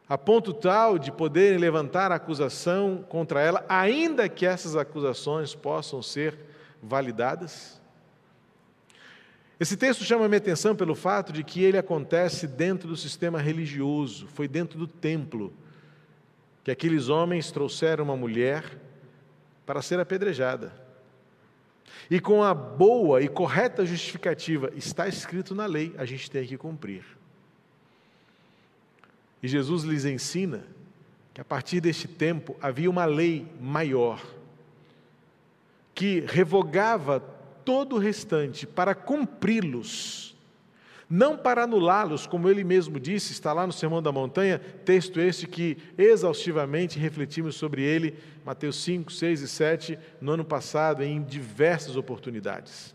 A 0.08 0.18
ponto 0.18 0.52
tal 0.52 0.98
de 0.98 1.10
poderem 1.10 1.58
levantar 1.58 2.12
acusação 2.12 3.04
contra 3.08 3.40
ela, 3.40 3.64
ainda 3.68 4.28
que 4.28 4.44
essas 4.44 4.76
acusações 4.76 5.54
possam 5.54 6.02
ser 6.02 6.38
validadas? 6.82 7.81
Esse 9.62 9.76
texto 9.76 10.02
chama 10.02 10.26
minha 10.26 10.38
atenção 10.38 10.74
pelo 10.74 10.92
fato 10.92 11.32
de 11.32 11.44
que 11.44 11.62
ele 11.62 11.78
acontece 11.78 12.48
dentro 12.48 12.88
do 12.88 12.96
sistema 12.96 13.40
religioso, 13.40 14.26
foi 14.26 14.48
dentro 14.48 14.76
do 14.76 14.88
templo 14.88 15.52
que 16.64 16.70
aqueles 16.72 17.08
homens 17.08 17.52
trouxeram 17.52 18.02
uma 18.02 18.16
mulher 18.16 18.64
para 19.64 19.80
ser 19.80 20.00
apedrejada. 20.00 20.72
E 22.10 22.18
com 22.18 22.42
a 22.42 22.52
boa 22.52 23.22
e 23.22 23.28
correta 23.28 23.86
justificativa, 23.86 24.68
está 24.74 25.06
escrito 25.06 25.54
na 25.54 25.66
lei, 25.66 25.94
a 25.96 26.04
gente 26.04 26.28
tem 26.28 26.44
que 26.44 26.58
cumprir. 26.58 27.04
E 29.40 29.46
Jesus 29.46 29.84
lhes 29.84 30.04
ensina 30.04 30.64
que 31.32 31.40
a 31.40 31.44
partir 31.44 31.80
deste 31.80 32.08
tempo 32.08 32.56
havia 32.60 32.90
uma 32.90 33.04
lei 33.04 33.46
maior 33.60 34.20
que 35.94 36.18
revogava 36.26 37.20
todo 37.64 37.96
o 37.96 37.98
restante 37.98 38.66
para 38.66 38.94
cumpri-los, 38.94 40.36
não 41.08 41.36
para 41.36 41.64
anulá-los, 41.64 42.26
como 42.26 42.48
ele 42.48 42.64
mesmo 42.64 42.98
disse, 42.98 43.32
está 43.32 43.52
lá 43.52 43.66
no 43.66 43.72
Sermão 43.72 44.02
da 44.02 44.10
Montanha, 44.10 44.58
texto 44.58 45.20
este 45.20 45.46
que 45.46 45.76
exaustivamente 45.98 46.98
refletimos 46.98 47.54
sobre 47.54 47.82
ele, 47.82 48.14
Mateus 48.44 48.82
5, 48.82 49.12
6 49.12 49.42
e 49.42 49.48
7, 49.48 49.98
no 50.20 50.32
ano 50.32 50.44
passado, 50.44 51.02
em 51.02 51.22
diversas 51.22 51.96
oportunidades. 51.96 52.94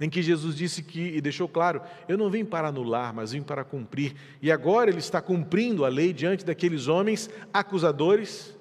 Em 0.00 0.10
que 0.10 0.20
Jesus 0.20 0.56
disse 0.56 0.82
que, 0.82 1.00
e 1.00 1.20
deixou 1.20 1.48
claro, 1.48 1.80
eu 2.08 2.18
não 2.18 2.28
vim 2.28 2.44
para 2.44 2.66
anular, 2.68 3.14
mas 3.14 3.30
vim 3.30 3.42
para 3.42 3.62
cumprir. 3.62 4.16
E 4.42 4.50
agora 4.50 4.90
ele 4.90 4.98
está 4.98 5.22
cumprindo 5.22 5.84
a 5.84 5.88
lei 5.88 6.12
diante 6.12 6.44
daqueles 6.44 6.88
homens 6.88 7.30
acusadores 7.52 8.58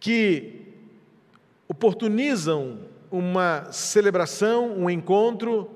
que 0.00 0.66
oportunizam 1.68 2.80
uma 3.10 3.70
celebração, 3.72 4.76
um 4.76 4.88
encontro 4.88 5.70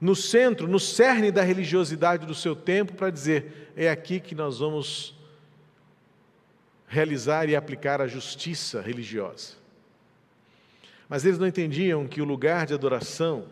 no 0.00 0.16
centro, 0.16 0.66
no 0.66 0.80
cerne 0.80 1.30
da 1.30 1.42
religiosidade 1.42 2.26
do 2.26 2.34
seu 2.34 2.56
tempo, 2.56 2.92
para 2.94 3.10
dizer: 3.10 3.72
é 3.76 3.88
aqui 3.88 4.20
que 4.20 4.34
nós 4.34 4.58
vamos 4.58 5.14
realizar 6.86 7.48
e 7.48 7.56
aplicar 7.56 8.00
a 8.00 8.06
justiça 8.06 8.80
religiosa. 8.80 9.54
Mas 11.08 11.24
eles 11.24 11.38
não 11.38 11.46
entendiam 11.46 12.06
que 12.06 12.20
o 12.20 12.24
lugar 12.24 12.66
de 12.66 12.74
adoração 12.74 13.46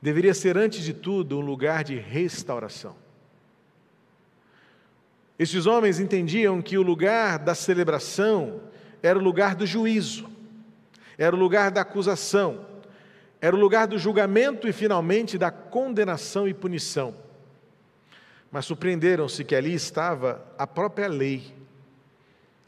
deveria 0.00 0.34
ser, 0.34 0.56
antes 0.56 0.84
de 0.84 0.92
tudo, 0.92 1.38
um 1.38 1.40
lugar 1.40 1.82
de 1.82 1.96
restauração. 1.96 2.96
Esses 5.38 5.66
homens 5.66 6.00
entendiam 6.00 6.62
que 6.62 6.78
o 6.78 6.82
lugar 6.82 7.38
da 7.38 7.54
celebração 7.54 8.60
era 9.02 9.18
o 9.18 9.22
lugar 9.22 9.54
do 9.54 9.66
juízo, 9.66 10.28
era 11.18 11.34
o 11.34 11.38
lugar 11.38 11.70
da 11.70 11.80
acusação, 11.80 12.66
era 13.40 13.54
o 13.54 13.58
lugar 13.58 13.86
do 13.86 13.98
julgamento 13.98 14.68
e, 14.68 14.72
finalmente, 14.72 15.38
da 15.38 15.50
condenação 15.50 16.48
e 16.48 16.54
punição. 16.54 17.14
Mas 18.50 18.64
surpreenderam-se 18.64 19.44
que 19.44 19.54
ali 19.54 19.74
estava 19.74 20.44
a 20.58 20.66
própria 20.66 21.08
lei, 21.08 21.54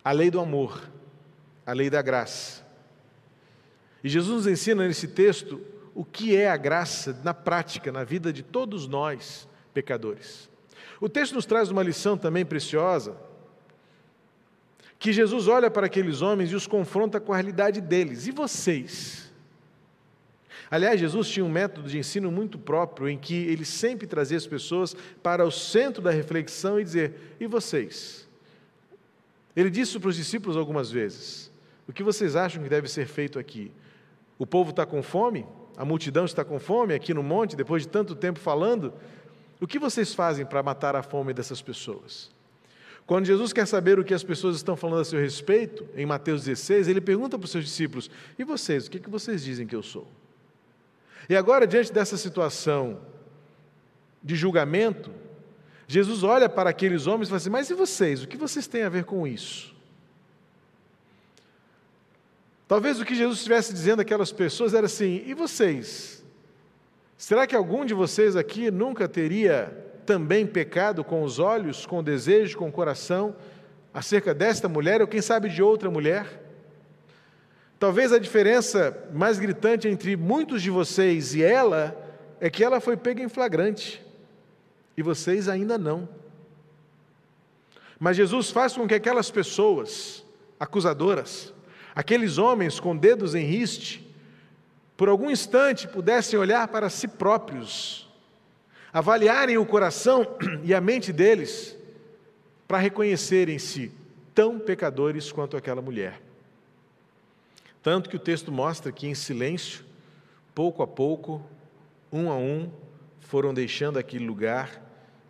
a 0.05 0.13
lei 0.13 0.31
do 0.31 0.41
amor, 0.41 0.89
a 1.65 1.73
lei 1.73 1.91
da 1.91 2.03
graça. 2.03 2.67
E 4.03 4.09
Jesus 4.09 4.45
nos 4.45 4.47
ensina 4.47 4.87
nesse 4.87 5.09
texto 5.09 5.61
o 5.95 6.05
que 6.05 6.37
é 6.37 6.49
a 6.49 6.57
graça 6.57 7.19
na 7.25 7.35
prática, 7.35 7.91
na 7.91 8.05
vida 8.05 8.33
de 8.33 8.43
todos 8.43 8.87
nós, 8.87 9.49
pecadores. 9.75 10.49
O 11.01 11.09
texto 11.09 11.35
nos 11.35 11.47
traz 11.47 11.71
uma 11.71 11.83
lição 11.83 12.17
também 12.17 12.45
preciosa, 12.45 13.17
que 14.99 15.13
Jesus 15.13 15.47
olha 15.47 15.71
para 15.71 15.87
aqueles 15.87 16.23
homens 16.23 16.51
e 16.51 16.55
os 16.55 16.67
confronta 16.67 17.21
com 17.21 17.33
a 17.33 17.37
realidade 17.37 17.81
deles. 17.81 18.27
E 18.27 18.33
vocês? 18.33 19.31
Aliás, 20.71 21.01
Jesus 21.01 21.29
tinha 21.29 21.45
um 21.45 21.51
método 21.51 21.89
de 21.89 21.99
ensino 21.99 22.31
muito 22.31 22.59
próprio, 22.59 23.09
em 23.09 23.17
que 23.17 23.35
ele 23.35 23.65
sempre 23.65 24.07
trazia 24.07 24.37
as 24.37 24.47
pessoas 24.47 24.95
para 25.23 25.45
o 25.45 25.51
centro 25.51 26.03
da 26.03 26.11
reflexão 26.11 26.79
e 26.79 26.85
dizer: 26.85 27.37
e 27.41 27.47
vocês? 27.47 28.29
Ele 29.57 29.71
disse 29.71 29.99
para 29.99 30.11
os 30.11 30.17
discípulos 30.17 30.57
algumas 30.57 30.91
vezes: 30.91 31.51
o 31.87 31.93
que 31.93 32.03
vocês 32.03 32.37
acham 32.37 32.63
que 32.63 32.69
deve 32.69 32.89
ser 32.89 33.07
feito 33.07 33.39
aqui? 33.39 33.73
O 34.39 34.47
povo 34.47 34.71
está 34.71 34.85
com 34.85 35.03
fome? 35.03 35.47
A 35.77 35.85
multidão 35.85 36.25
está 36.25 36.45
com 36.45 36.59
fome 36.59 36.93
aqui 36.93 37.15
no 37.15 37.23
monte, 37.23 37.57
depois 37.57 37.83
de 37.83 37.89
tanto 37.89 38.15
tempo 38.15 38.39
falando? 38.39 38.93
O 39.61 39.67
que 39.67 39.79
vocês 39.79 40.13
fazem 40.13 40.45
para 40.45 40.63
matar 40.63 40.95
a 40.95 41.03
fome 41.03 41.33
dessas 41.33 41.63
pessoas? 41.63 42.31
Quando 43.09 43.25
Jesus 43.25 43.55
quer 43.55 43.67
saber 43.67 43.99
o 43.99 44.05
que 44.05 44.13
as 44.13 44.23
pessoas 44.23 44.55
estão 44.55 44.77
falando 44.77 45.01
a 45.01 45.05
seu 45.05 45.19
respeito, 45.19 45.89
em 45.97 46.05
Mateus 46.05 46.45
16, 46.45 46.89
ele 46.89 47.01
pergunta 47.01 47.39
para 47.39 47.47
os 47.47 47.51
seus 47.51 47.65
discípulos: 47.65 48.11
E 48.39 48.45
vocês, 48.45 48.87
o 48.87 48.91
que, 48.91 49.01
que 49.01 49.09
vocês 49.09 49.43
dizem 49.43 49.67
que 49.67 49.75
eu 49.75 49.83
sou? 49.83 50.07
E 51.27 51.35
agora, 51.35 51.67
diante 51.67 51.91
dessa 51.91 52.19
situação 52.19 53.01
de 54.23 54.37
julgamento, 54.37 55.11
Jesus 55.87 56.23
olha 56.23 56.51
para 56.51 56.69
aqueles 56.69 57.07
homens 57.07 57.29
e 57.29 57.31
fala 57.31 57.39
assim: 57.39 57.49
Mas 57.49 57.71
e 57.71 57.75
vocês? 57.75 58.23
O 58.23 58.29
que 58.29 58.37
vocês 58.37 58.67
têm 58.67 58.83
a 58.83 58.91
ver 58.91 59.05
com 59.05 59.27
isso? 59.27 59.75
Talvez 62.69 63.01
o 63.01 63.07
que 63.07 63.15
Jesus 63.15 63.39
estivesse 63.39 63.73
dizendo 63.73 64.03
àquelas 64.03 64.33
pessoas 64.33 64.75
era 64.75 64.85
assim: 64.85 65.23
E 65.25 65.33
vocês? 65.33 66.23
Será 67.17 67.47
que 67.47 67.57
algum 67.57 67.87
de 67.87 67.95
vocês 67.95 68.37
aqui 68.37 68.71
nunca 68.71 69.09
teria 69.09 69.88
também 70.09 70.47
pecado 70.47 71.05
com 71.05 71.23
os 71.23 71.39
olhos, 71.39 71.85
com 71.85 71.99
o 71.99 72.03
desejo, 72.03 72.57
com 72.57 72.67
o 72.67 72.73
coração, 72.73 73.37
acerca 73.93 74.33
desta 74.33 74.67
mulher, 74.67 75.03
ou 75.03 75.07
quem 75.07 75.21
sabe 75.21 75.51
de 75.51 75.63
outra 75.63 75.91
mulher? 75.91 76.43
Talvez 77.79 78.11
a 78.11 78.19
diferença 78.19 79.07
mais 79.13 79.39
gritante 79.39 79.87
entre 79.87 80.17
muitos 80.17 80.63
de 80.63 80.71
vocês 80.71 81.35
e 81.35 81.43
ela 81.43 81.95
é 82.41 82.49
que 82.49 82.65
ela 82.65 82.81
foi 82.81 82.97
pega 82.97 83.23
em 83.23 83.29
flagrante 83.29 84.03
e 84.97 85.03
vocês 85.03 85.47
ainda 85.47 85.77
não. 85.77 86.09
Mas 88.01 88.17
Jesus 88.17 88.51
faz 88.51 88.73
com 88.73 88.89
que 88.89 88.95
aquelas 88.95 89.31
pessoas 89.31 90.25
acusadoras, 90.59 91.53
aqueles 91.95 92.39
homens 92.39 92.81
com 92.81 92.97
dedos 92.97 93.35
em 93.35 93.45
riste, 93.45 94.11
por 94.97 95.11
algum 95.11 95.31
instante 95.31 95.87
pudessem 95.87 96.39
olhar 96.39 96.67
para 96.69 96.89
si 96.89 97.07
próprios, 97.07 98.08
avaliarem 98.93 99.59
o 99.59 99.67
coração 99.67 100.27
e 100.65 100.75
a 100.75 100.81
mente 100.81 101.13
deles, 101.13 101.77
para 102.67 102.79
reconhecerem-se 102.79 103.93
tão 104.35 104.59
pecadores 104.59 105.33
quanto 105.33 105.57
aquela 105.57 105.81
mulher. 105.81 106.21
Tanto 107.83 108.11
que 108.11 108.17
o 108.17 108.21
texto 108.21 108.53
mostra 108.53 108.93
que, 108.93 109.07
em 109.07 109.15
silêncio, 109.15 109.85
pouco 110.55 110.83
a 110.83 110.87
pouco, 110.87 111.43
um 112.13 112.31
a 112.31 112.37
um, 112.37 112.71
foram 113.21 113.55
deixando 113.55 113.99
aquele 113.99 114.27
lugar, 114.27 114.83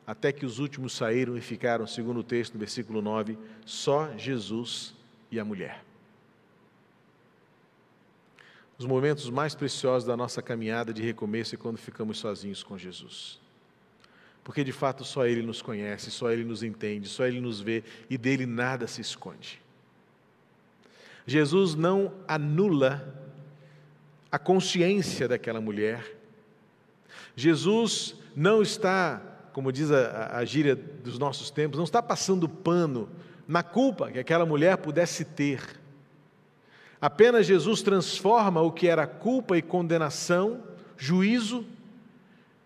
até 0.06 0.32
que 0.32 0.46
os 0.46 0.58
últimos 0.58 0.92
saíram 0.92 1.36
e 1.36 1.40
ficaram, 1.40 1.86
segundo 1.86 2.20
o 2.20 2.24
texto, 2.24 2.54
no 2.54 2.58
versículo 2.58 3.02
9, 3.02 3.38
só 3.64 4.16
Jesus 4.16 4.94
e 5.30 5.38
a 5.38 5.44
mulher. 5.44 5.84
Os 8.78 8.86
momentos 8.86 9.28
mais 9.28 9.54
preciosos 9.54 10.06
da 10.06 10.16
nossa 10.16 10.40
caminhada 10.40 10.92
de 10.92 11.02
recomeço 11.02 11.54
é 11.54 11.58
quando 11.58 11.78
ficamos 11.78 12.18
sozinhos 12.18 12.62
com 12.62 12.78
Jesus. 12.78 13.40
Porque 14.48 14.64
de 14.64 14.72
fato 14.72 15.04
só 15.04 15.26
Ele 15.26 15.42
nos 15.42 15.60
conhece, 15.60 16.10
só 16.10 16.30
Ele 16.30 16.42
nos 16.42 16.62
entende, 16.62 17.06
só 17.06 17.26
Ele 17.26 17.38
nos 17.38 17.60
vê 17.60 17.84
e 18.08 18.16
dele 18.16 18.46
nada 18.46 18.86
se 18.86 19.02
esconde. 19.02 19.60
Jesus 21.26 21.74
não 21.74 22.14
anula 22.26 23.14
a 24.32 24.38
consciência 24.38 25.28
daquela 25.28 25.60
mulher. 25.60 26.16
Jesus 27.36 28.14
não 28.34 28.62
está, 28.62 29.20
como 29.52 29.70
diz 29.70 29.90
a, 29.90 30.38
a 30.38 30.44
gíria 30.46 30.74
dos 30.74 31.18
nossos 31.18 31.50
tempos, 31.50 31.76
não 31.76 31.84
está 31.84 32.02
passando 32.02 32.48
pano 32.48 33.06
na 33.46 33.62
culpa 33.62 34.10
que 34.10 34.18
aquela 34.18 34.46
mulher 34.46 34.78
pudesse 34.78 35.26
ter. 35.26 35.60
Apenas 36.98 37.44
Jesus 37.44 37.82
transforma 37.82 38.62
o 38.62 38.72
que 38.72 38.88
era 38.88 39.06
culpa 39.06 39.58
e 39.58 39.60
condenação, 39.60 40.62
juízo, 40.96 41.66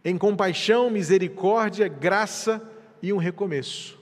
em 0.05 0.19
compaixão, 0.19 0.91
misericórdia, 0.91 1.89
graça 1.89 2.63
e 3.01 3.13
um 3.13 3.17
recomeço. 3.17 4.01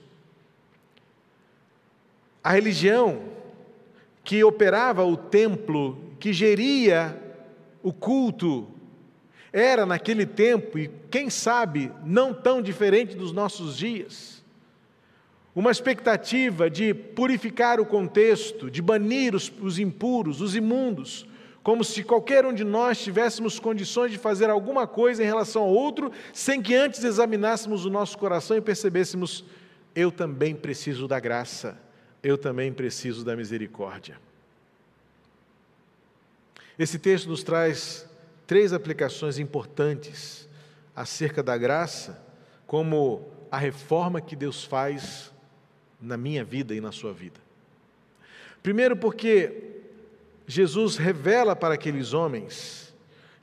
A 2.43 2.51
religião 2.51 3.23
que 4.23 4.43
operava 4.43 5.05
o 5.05 5.15
templo, 5.15 5.97
que 6.19 6.33
geria 6.33 7.19
o 7.83 7.91
culto, 7.91 8.67
era 9.53 9.85
naquele 9.85 10.25
tempo, 10.25 10.79
e 10.79 10.89
quem 11.09 11.29
sabe 11.29 11.91
não 12.03 12.33
tão 12.33 12.61
diferente 12.61 13.15
dos 13.15 13.31
nossos 13.31 13.77
dias, 13.77 14.41
uma 15.53 15.71
expectativa 15.71 16.69
de 16.69 16.93
purificar 16.93 17.79
o 17.79 17.85
contexto, 17.85 18.71
de 18.71 18.81
banir 18.81 19.35
os, 19.35 19.51
os, 19.61 19.77
impuros, 19.77 20.39
os 20.39 20.55
imundos, 20.55 21.27
como 21.63 21.83
se 21.83 22.03
qualquer 22.03 22.45
um 22.45 22.53
de 22.53 22.63
nós 22.63 22.99
tivéssemos 22.99 23.59
condições 23.59 24.11
de 24.11 24.17
fazer 24.17 24.49
alguma 24.49 24.87
coisa 24.87 25.21
em 25.21 25.25
relação 25.25 25.61
ao 25.61 25.69
outro, 25.69 26.11
sem 26.33 26.61
que 26.61 26.73
antes 26.73 27.03
examinássemos 27.03 27.85
o 27.85 27.89
nosso 27.89 28.17
coração 28.17 28.57
e 28.57 28.61
percebêssemos: 28.61 29.45
eu 29.95 30.11
também 30.11 30.55
preciso 30.55 31.07
da 31.07 31.19
graça, 31.19 31.77
eu 32.23 32.37
também 32.37 32.73
preciso 32.73 33.23
da 33.23 33.35
misericórdia. 33.35 34.17
Esse 36.79 36.97
texto 36.97 37.29
nos 37.29 37.43
traz 37.43 38.09
três 38.47 38.73
aplicações 38.73 39.37
importantes 39.37 40.49
acerca 40.95 41.43
da 41.43 41.55
graça, 41.57 42.25
como 42.65 43.29
a 43.51 43.57
reforma 43.57 44.19
que 44.19 44.35
Deus 44.35 44.63
faz 44.63 45.31
na 46.01 46.17
minha 46.17 46.43
vida 46.43 46.73
e 46.73 46.81
na 46.81 46.91
sua 46.91 47.13
vida. 47.13 47.39
Primeiro, 48.63 48.95
porque 48.95 49.70
Jesus 50.51 50.97
revela 50.97 51.55
para 51.55 51.75
aqueles 51.75 52.11
homens 52.11 52.93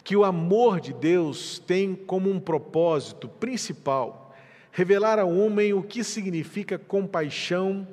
que 0.04 0.14
o 0.14 0.26
amor 0.26 0.78
de 0.78 0.92
Deus 0.92 1.58
tem 1.58 1.94
como 1.94 2.30
um 2.30 2.38
propósito 2.38 3.26
principal 3.26 4.36
revelar 4.70 5.18
ao 5.18 5.34
homem 5.34 5.72
o 5.72 5.82
que 5.82 6.04
significa 6.04 6.78
compaixão 6.78 7.88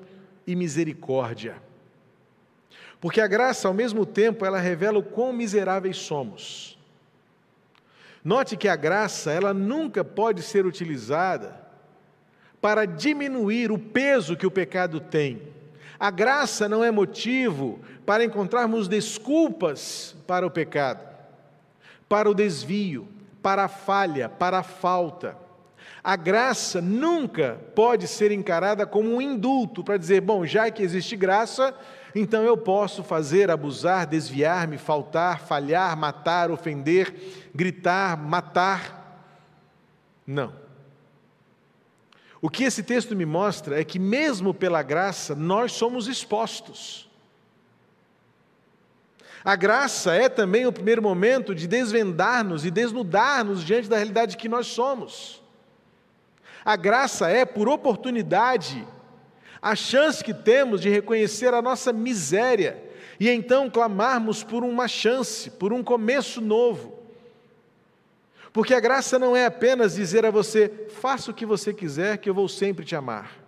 e 0.45 0.53
misericórdia. 0.53 1.55
Porque 2.99 3.21
a 3.21 3.27
graça, 3.27 3.69
ao 3.69 3.73
mesmo 3.73 4.05
tempo, 4.05 4.45
ela 4.45 4.59
revela 4.59 4.99
o 4.99 5.03
quão 5.03 5.31
miseráveis 5.31 5.95
somos. 5.95 6.77
Note 8.21 8.57
que 8.57 8.67
a 8.67 8.75
graça, 8.75 9.31
ela 9.31 9.53
nunca 9.53 10.03
pode 10.03 10.41
ser 10.41 10.65
utilizada 10.65 11.57
para 12.59 12.83
diminuir 12.83 13.71
o 13.71 13.79
peso 13.79 14.35
que 14.35 14.45
o 14.45 14.51
pecado 14.51 14.99
tem. 14.99 15.55
A 15.99 16.11
graça 16.11 16.67
não 16.67 16.83
é 16.83 16.91
motivo 16.91 17.79
para 18.05 18.23
encontrarmos 18.23 18.87
desculpas 18.87 20.15
para 20.27 20.45
o 20.45 20.51
pecado, 20.51 21.01
para 22.07 22.29
o 22.29 22.33
desvio, 22.33 23.07
para 23.41 23.65
a 23.65 23.67
falha, 23.67 24.29
para 24.29 24.59
a 24.59 24.63
falta. 24.63 25.37
A 26.03 26.15
graça 26.15 26.81
nunca 26.81 27.59
pode 27.73 28.07
ser 28.07 28.31
encarada 28.31 28.85
como 28.85 29.15
um 29.15 29.21
indulto 29.21 29.83
para 29.83 29.97
dizer, 29.97 30.21
bom, 30.21 30.45
já 30.45 30.69
que 30.69 30.83
existe 30.83 31.15
graça, 31.15 31.73
então 32.13 32.43
eu 32.43 32.55
posso 32.55 33.03
fazer, 33.03 33.49
abusar, 33.49 34.05
desviar-me, 34.05 34.77
faltar, 34.77 35.41
falhar, 35.41 35.97
matar, 35.97 36.51
ofender, 36.51 37.49
gritar, 37.53 38.17
matar. 38.17 39.33
Não. 40.25 40.53
O 42.39 42.49
que 42.49 42.63
esse 42.63 42.83
texto 42.83 43.15
me 43.15 43.25
mostra 43.25 43.81
é 43.81 43.83
que, 43.83 43.97
mesmo 43.97 44.53
pela 44.53 44.83
graça, 44.83 45.33
nós 45.33 45.71
somos 45.71 46.07
expostos. 46.07 47.04
A 49.45 49.55
graça 49.55 50.15
é 50.15 50.27
também 50.27 50.65
o 50.65 50.73
primeiro 50.73 51.03
momento 51.03 51.53
de 51.53 51.67
desvendar-nos 51.67 52.65
e 52.65 52.71
desnudar-nos 52.71 53.63
diante 53.63 53.87
da 53.87 53.95
realidade 53.95 54.37
que 54.37 54.49
nós 54.49 54.65
somos. 54.65 55.39
A 56.65 56.75
graça 56.75 57.29
é, 57.29 57.45
por 57.45 57.69
oportunidade, 57.69 58.87
a 59.61 59.75
chance 59.75 60.23
que 60.23 60.33
temos 60.33 60.81
de 60.81 60.89
reconhecer 60.89 61.53
a 61.53 61.61
nossa 61.61 61.93
miséria 61.93 62.83
e 63.19 63.29
então 63.29 63.69
clamarmos 63.69 64.43
por 64.43 64.63
uma 64.63 64.87
chance, 64.87 65.51
por 65.51 65.71
um 65.71 65.83
começo 65.83 66.41
novo. 66.41 66.97
Porque 68.51 68.73
a 68.73 68.79
graça 68.79 69.19
não 69.19 69.35
é 69.35 69.45
apenas 69.45 69.93
dizer 69.93 70.25
a 70.25 70.31
você, 70.31 70.87
faça 70.89 71.29
o 71.29 71.33
que 71.35 71.45
você 71.45 71.71
quiser, 71.71 72.17
que 72.17 72.27
eu 72.27 72.33
vou 72.33 72.47
sempre 72.47 72.83
te 72.83 72.95
amar. 72.95 73.44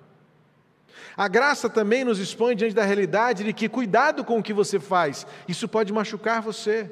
A 1.17 1.27
graça 1.27 1.67
também 1.67 2.03
nos 2.03 2.19
expõe 2.19 2.55
diante 2.55 2.75
da 2.75 2.85
realidade 2.85 3.43
de 3.43 3.51
que 3.51 3.67
cuidado 3.67 4.23
com 4.23 4.37
o 4.37 4.43
que 4.43 4.53
você 4.53 4.79
faz, 4.79 5.25
isso 5.47 5.67
pode 5.67 5.91
machucar 5.91 6.43
você, 6.43 6.91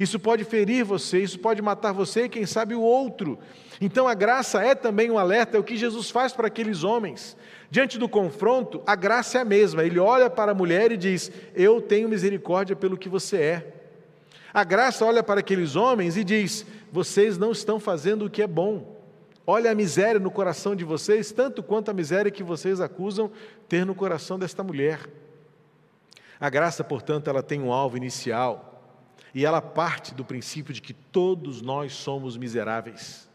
isso 0.00 0.18
pode 0.18 0.42
ferir 0.42 0.84
você, 0.84 1.20
isso 1.20 1.38
pode 1.38 1.62
matar 1.62 1.92
você 1.92 2.24
e 2.24 2.28
quem 2.28 2.44
sabe 2.44 2.74
o 2.74 2.80
outro. 2.80 3.38
Então 3.80 4.08
a 4.08 4.14
graça 4.14 4.60
é 4.60 4.74
também 4.74 5.12
um 5.12 5.18
alerta, 5.18 5.56
é 5.56 5.60
o 5.60 5.64
que 5.64 5.76
Jesus 5.76 6.10
faz 6.10 6.32
para 6.32 6.48
aqueles 6.48 6.82
homens. 6.82 7.36
Diante 7.70 7.98
do 7.98 8.08
confronto, 8.08 8.82
a 8.84 8.96
graça 8.96 9.38
é 9.38 9.40
a 9.42 9.44
mesma. 9.44 9.84
Ele 9.84 10.00
olha 10.00 10.28
para 10.28 10.50
a 10.50 10.54
mulher 10.54 10.90
e 10.90 10.96
diz: 10.96 11.30
Eu 11.54 11.80
tenho 11.80 12.08
misericórdia 12.08 12.74
pelo 12.74 12.98
que 12.98 13.08
você 13.08 13.36
é. 13.36 13.74
A 14.52 14.64
graça 14.64 15.04
olha 15.04 15.22
para 15.22 15.40
aqueles 15.40 15.76
homens 15.76 16.16
e 16.16 16.24
diz: 16.24 16.66
Vocês 16.90 17.38
não 17.38 17.52
estão 17.52 17.78
fazendo 17.78 18.26
o 18.26 18.30
que 18.30 18.42
é 18.42 18.46
bom. 18.46 18.95
Olha 19.46 19.70
a 19.70 19.74
miséria 19.74 20.18
no 20.18 20.30
coração 20.30 20.74
de 20.74 20.84
vocês, 20.84 21.30
tanto 21.30 21.62
quanto 21.62 21.88
a 21.88 21.94
miséria 21.94 22.32
que 22.32 22.42
vocês 22.42 22.80
acusam 22.80 23.30
ter 23.68 23.86
no 23.86 23.94
coração 23.94 24.36
desta 24.36 24.64
mulher. 24.64 25.08
A 26.40 26.50
graça, 26.50 26.82
portanto, 26.82 27.30
ela 27.30 27.44
tem 27.44 27.60
um 27.60 27.72
alvo 27.72 27.96
inicial 27.96 28.82
e 29.32 29.46
ela 29.46 29.62
parte 29.62 30.12
do 30.12 30.24
princípio 30.24 30.74
de 30.74 30.82
que 30.82 30.92
todos 30.92 31.62
nós 31.62 31.92
somos 31.92 32.36
miseráveis. 32.36 33.30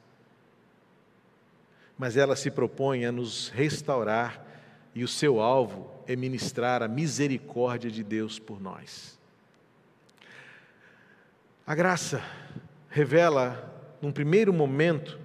Mas 1.97 2.17
ela 2.17 2.35
se 2.35 2.51
propõe 2.51 3.05
a 3.05 3.11
nos 3.11 3.47
restaurar 3.47 4.45
e 4.93 5.05
o 5.05 5.07
seu 5.07 5.39
alvo 5.39 5.89
é 6.05 6.15
ministrar 6.15 6.83
a 6.83 6.89
misericórdia 6.89 7.89
de 7.89 8.03
Deus 8.03 8.37
por 8.37 8.59
nós. 8.59 9.17
A 11.65 11.73
graça 11.73 12.21
revela, 12.89 13.95
num 14.01 14.11
primeiro 14.11 14.51
momento, 14.51 15.20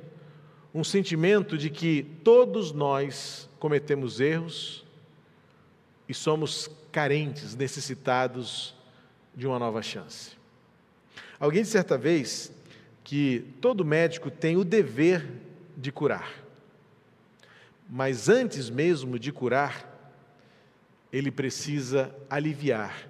um 0.76 0.84
sentimento 0.84 1.56
de 1.56 1.70
que 1.70 2.02
todos 2.22 2.70
nós 2.70 3.48
cometemos 3.58 4.20
erros 4.20 4.84
e 6.06 6.12
somos 6.12 6.70
carentes, 6.92 7.56
necessitados 7.56 8.74
de 9.34 9.46
uma 9.46 9.58
nova 9.58 9.80
chance. 9.80 10.36
Alguém 11.40 11.62
disse 11.62 11.72
certa 11.72 11.96
vez 11.96 12.52
que 13.02 13.54
todo 13.58 13.86
médico 13.86 14.30
tem 14.30 14.58
o 14.58 14.64
dever 14.64 15.26
de 15.74 15.90
curar, 15.90 16.44
mas 17.88 18.28
antes 18.28 18.68
mesmo 18.68 19.18
de 19.18 19.32
curar, 19.32 19.90
ele 21.10 21.30
precisa 21.30 22.14
aliviar 22.28 23.08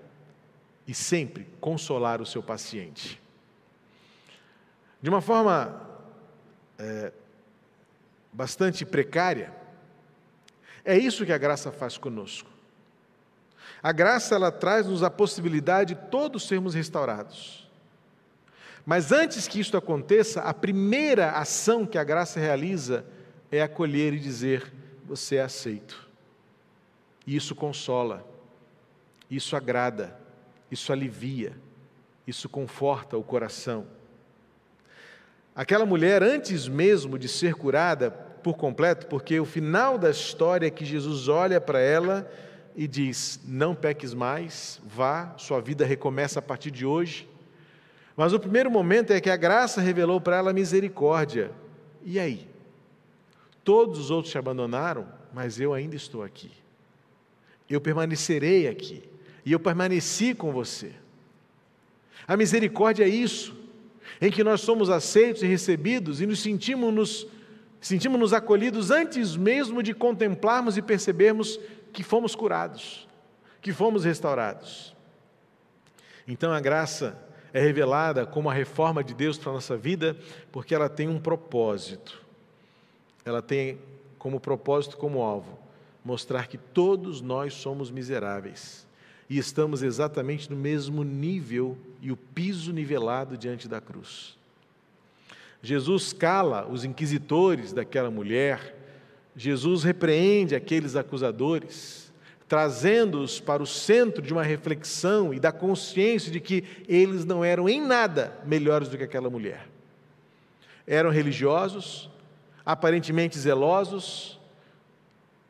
e 0.86 0.94
sempre 0.94 1.48
consolar 1.60 2.22
o 2.22 2.26
seu 2.26 2.44
paciente. 2.44 3.20
De 5.02 5.10
uma 5.10 5.20
forma 5.20 5.84
é, 6.78 7.12
bastante 8.36 8.84
precária. 8.84 9.50
É 10.84 10.96
isso 10.96 11.24
que 11.24 11.32
a 11.32 11.38
graça 11.38 11.72
faz 11.72 11.96
conosco. 11.96 12.50
A 13.82 13.92
graça 13.92 14.34
ela 14.34 14.52
traz-nos 14.52 15.02
a 15.02 15.08
possibilidade 15.08 15.94
de 15.94 16.00
todos 16.10 16.46
sermos 16.46 16.74
restaurados. 16.74 17.66
Mas 18.84 19.10
antes 19.10 19.48
que 19.48 19.58
isso 19.58 19.74
aconteça, 19.74 20.42
a 20.42 20.52
primeira 20.52 21.30
ação 21.30 21.86
que 21.86 21.96
a 21.96 22.04
graça 22.04 22.38
realiza 22.38 23.06
é 23.50 23.62
acolher 23.62 24.12
e 24.12 24.20
dizer: 24.20 24.70
você 25.06 25.36
é 25.36 25.42
aceito. 25.42 26.06
E 27.26 27.34
isso 27.34 27.54
consola, 27.54 28.24
isso 29.30 29.56
agrada, 29.56 30.16
isso 30.70 30.92
alivia, 30.92 31.56
isso 32.26 32.50
conforta 32.50 33.16
o 33.16 33.24
coração. 33.24 33.86
Aquela 35.54 35.86
mulher, 35.86 36.22
antes 36.22 36.68
mesmo 36.68 37.18
de 37.18 37.28
ser 37.28 37.54
curada, 37.54 38.25
por 38.46 38.54
completo, 38.56 39.08
porque 39.08 39.40
o 39.40 39.44
final 39.44 39.98
da 39.98 40.08
história 40.08 40.68
é 40.68 40.70
que 40.70 40.84
Jesus 40.84 41.26
olha 41.26 41.60
para 41.60 41.80
ela 41.80 42.30
e 42.76 42.86
diz: 42.86 43.40
Não 43.44 43.74
peques 43.74 44.14
mais, 44.14 44.80
vá, 44.86 45.34
sua 45.36 45.60
vida 45.60 45.84
recomeça 45.84 46.38
a 46.38 46.42
partir 46.42 46.70
de 46.70 46.86
hoje. 46.86 47.28
Mas 48.16 48.32
o 48.32 48.38
primeiro 48.38 48.70
momento 48.70 49.12
é 49.12 49.20
que 49.20 49.30
a 49.30 49.36
graça 49.36 49.80
revelou 49.80 50.20
para 50.20 50.36
ela 50.36 50.52
misericórdia. 50.52 51.50
E 52.04 52.20
aí? 52.20 52.46
Todos 53.64 53.98
os 53.98 54.10
outros 54.12 54.30
te 54.30 54.38
abandonaram, 54.38 55.08
mas 55.34 55.58
eu 55.58 55.74
ainda 55.74 55.96
estou 55.96 56.22
aqui. 56.22 56.52
Eu 57.68 57.80
permanecerei 57.80 58.68
aqui. 58.68 59.02
E 59.44 59.50
eu 59.50 59.58
permaneci 59.58 60.36
com 60.36 60.52
você. 60.52 60.92
A 62.28 62.36
misericórdia 62.36 63.02
é 63.02 63.08
isso, 63.08 63.56
em 64.20 64.30
que 64.30 64.44
nós 64.44 64.60
somos 64.60 64.88
aceitos 64.88 65.42
e 65.42 65.46
recebidos 65.46 66.20
e 66.20 66.26
nos 66.26 66.38
sentimos-nos 66.38 67.26
Sentimos-nos 67.86 68.32
acolhidos 68.32 68.90
antes 68.90 69.36
mesmo 69.36 69.80
de 69.80 69.94
contemplarmos 69.94 70.76
e 70.76 70.82
percebermos 70.82 71.56
que 71.92 72.02
fomos 72.02 72.34
curados, 72.34 73.06
que 73.62 73.72
fomos 73.72 74.04
restaurados. 74.04 74.92
Então 76.26 76.52
a 76.52 76.58
graça 76.58 77.16
é 77.52 77.60
revelada 77.60 78.26
como 78.26 78.50
a 78.50 78.52
reforma 78.52 79.04
de 79.04 79.14
Deus 79.14 79.38
para 79.38 79.50
a 79.50 79.54
nossa 79.54 79.76
vida, 79.76 80.16
porque 80.50 80.74
ela 80.74 80.88
tem 80.88 81.08
um 81.08 81.20
propósito. 81.20 82.20
Ela 83.24 83.40
tem 83.40 83.78
como 84.18 84.40
propósito, 84.40 84.96
como 84.96 85.22
alvo, 85.22 85.56
mostrar 86.04 86.48
que 86.48 86.58
todos 86.58 87.20
nós 87.20 87.54
somos 87.54 87.88
miseráveis 87.88 88.84
e 89.30 89.38
estamos 89.38 89.84
exatamente 89.84 90.50
no 90.50 90.56
mesmo 90.56 91.04
nível 91.04 91.78
e 92.02 92.10
o 92.10 92.16
piso 92.16 92.72
nivelado 92.72 93.38
diante 93.38 93.68
da 93.68 93.80
cruz. 93.80 94.35
Jesus 95.66 96.12
cala 96.12 96.64
os 96.70 96.84
inquisitores 96.84 97.72
daquela 97.72 98.08
mulher, 98.08 98.76
Jesus 99.34 99.82
repreende 99.82 100.54
aqueles 100.54 100.94
acusadores, 100.94 102.12
trazendo-os 102.46 103.40
para 103.40 103.60
o 103.60 103.66
centro 103.66 104.22
de 104.22 104.32
uma 104.32 104.44
reflexão 104.44 105.34
e 105.34 105.40
da 105.40 105.50
consciência 105.50 106.30
de 106.30 106.38
que 106.38 106.62
eles 106.86 107.24
não 107.24 107.44
eram 107.44 107.68
em 107.68 107.84
nada 107.84 108.38
melhores 108.46 108.88
do 108.88 108.96
que 108.96 109.02
aquela 109.02 109.28
mulher. 109.28 109.66
Eram 110.86 111.10
religiosos, 111.10 112.08
aparentemente 112.64 113.36
zelosos, 113.36 114.38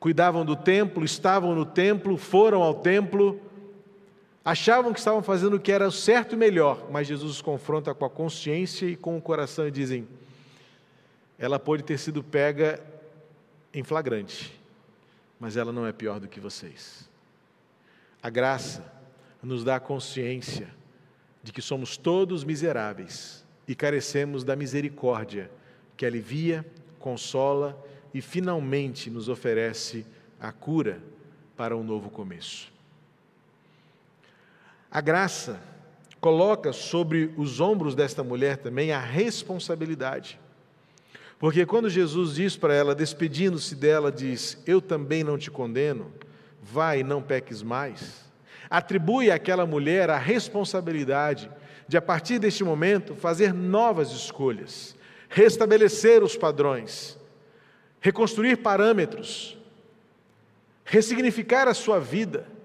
cuidavam 0.00 0.46
do 0.46 0.56
templo, 0.56 1.04
estavam 1.04 1.54
no 1.54 1.66
templo, 1.66 2.16
foram 2.16 2.62
ao 2.62 2.72
templo, 2.72 3.38
achavam 4.46 4.92
que 4.92 5.00
estavam 5.00 5.24
fazendo 5.24 5.56
o 5.56 5.60
que 5.60 5.72
era 5.72 5.90
certo 5.90 6.34
e 6.34 6.38
melhor, 6.38 6.88
mas 6.88 7.08
Jesus 7.08 7.32
os 7.32 7.42
confronta 7.42 7.92
com 7.92 8.04
a 8.04 8.10
consciência 8.10 8.86
e 8.86 8.94
com 8.94 9.18
o 9.18 9.20
coração 9.20 9.66
e 9.66 9.72
dizem: 9.72 10.06
ela 11.36 11.58
pode 11.58 11.82
ter 11.82 11.98
sido 11.98 12.22
pega 12.22 12.80
em 13.74 13.82
flagrante, 13.82 14.56
mas 15.40 15.56
ela 15.56 15.72
não 15.72 15.84
é 15.84 15.92
pior 15.92 16.20
do 16.20 16.28
que 16.28 16.38
vocês. 16.38 17.10
A 18.22 18.30
graça 18.30 18.84
nos 19.42 19.64
dá 19.64 19.76
a 19.76 19.80
consciência 19.80 20.68
de 21.42 21.52
que 21.52 21.60
somos 21.60 21.96
todos 21.96 22.44
miseráveis 22.44 23.44
e 23.66 23.74
carecemos 23.74 24.44
da 24.44 24.54
misericórdia 24.54 25.50
que 25.96 26.06
alivia, 26.06 26.64
consola 27.00 27.84
e 28.14 28.20
finalmente 28.20 29.10
nos 29.10 29.28
oferece 29.28 30.06
a 30.38 30.52
cura 30.52 31.02
para 31.56 31.76
um 31.76 31.82
novo 31.82 32.10
começo. 32.10 32.75
A 34.90 35.00
graça 35.00 35.60
coloca 36.20 36.72
sobre 36.72 37.32
os 37.36 37.60
ombros 37.60 37.94
desta 37.94 38.22
mulher 38.22 38.56
também 38.56 38.92
a 38.92 38.98
responsabilidade. 38.98 40.38
Porque 41.38 41.66
quando 41.66 41.90
Jesus 41.90 42.34
diz 42.34 42.56
para 42.56 42.74
ela, 42.74 42.94
despedindo-se 42.94 43.74
dela, 43.74 44.10
diz: 44.10 44.60
Eu 44.66 44.80
também 44.80 45.22
não 45.22 45.36
te 45.36 45.50
condeno, 45.50 46.12
vai 46.62 47.02
não 47.02 47.20
peques 47.22 47.62
mais, 47.62 48.24
atribui 48.70 49.30
àquela 49.30 49.66
mulher 49.66 50.08
a 50.08 50.16
responsabilidade 50.16 51.50
de, 51.86 51.96
a 51.96 52.02
partir 52.02 52.38
deste 52.38 52.64
momento, 52.64 53.14
fazer 53.14 53.52
novas 53.52 54.10
escolhas, 54.10 54.96
restabelecer 55.28 56.22
os 56.22 56.36
padrões, 56.36 57.18
reconstruir 58.00 58.56
parâmetros, 58.56 59.58
ressignificar 60.84 61.68
a 61.68 61.74
sua 61.74 62.00
vida 62.00 62.55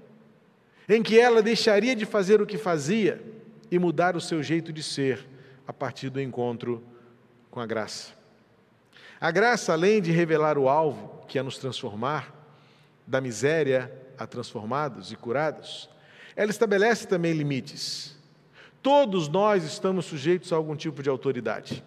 em 0.93 1.01
que 1.01 1.17
ela 1.17 1.41
deixaria 1.41 1.95
de 1.95 2.05
fazer 2.05 2.41
o 2.41 2.45
que 2.45 2.57
fazia 2.57 3.23
e 3.71 3.79
mudar 3.79 4.17
o 4.17 4.19
seu 4.19 4.43
jeito 4.43 4.73
de 4.73 4.83
ser 4.83 5.25
a 5.65 5.71
partir 5.71 6.09
do 6.09 6.19
encontro 6.19 6.83
com 7.49 7.61
a 7.61 7.65
graça. 7.65 8.11
A 9.19 9.31
graça, 9.31 9.71
além 9.71 10.01
de 10.01 10.11
revelar 10.11 10.57
o 10.57 10.67
alvo, 10.67 11.25
que 11.29 11.39
é 11.39 11.41
nos 11.41 11.57
transformar, 11.57 12.35
da 13.07 13.21
miséria 13.21 13.89
a 14.17 14.27
transformados 14.27 15.13
e 15.13 15.15
curados, 15.15 15.89
ela 16.35 16.51
estabelece 16.51 17.07
também 17.07 17.31
limites. 17.31 18.17
Todos 18.81 19.29
nós 19.29 19.63
estamos 19.63 20.05
sujeitos 20.05 20.51
a 20.51 20.57
algum 20.57 20.75
tipo 20.75 21.01
de 21.01 21.07
autoridade. 21.07 21.85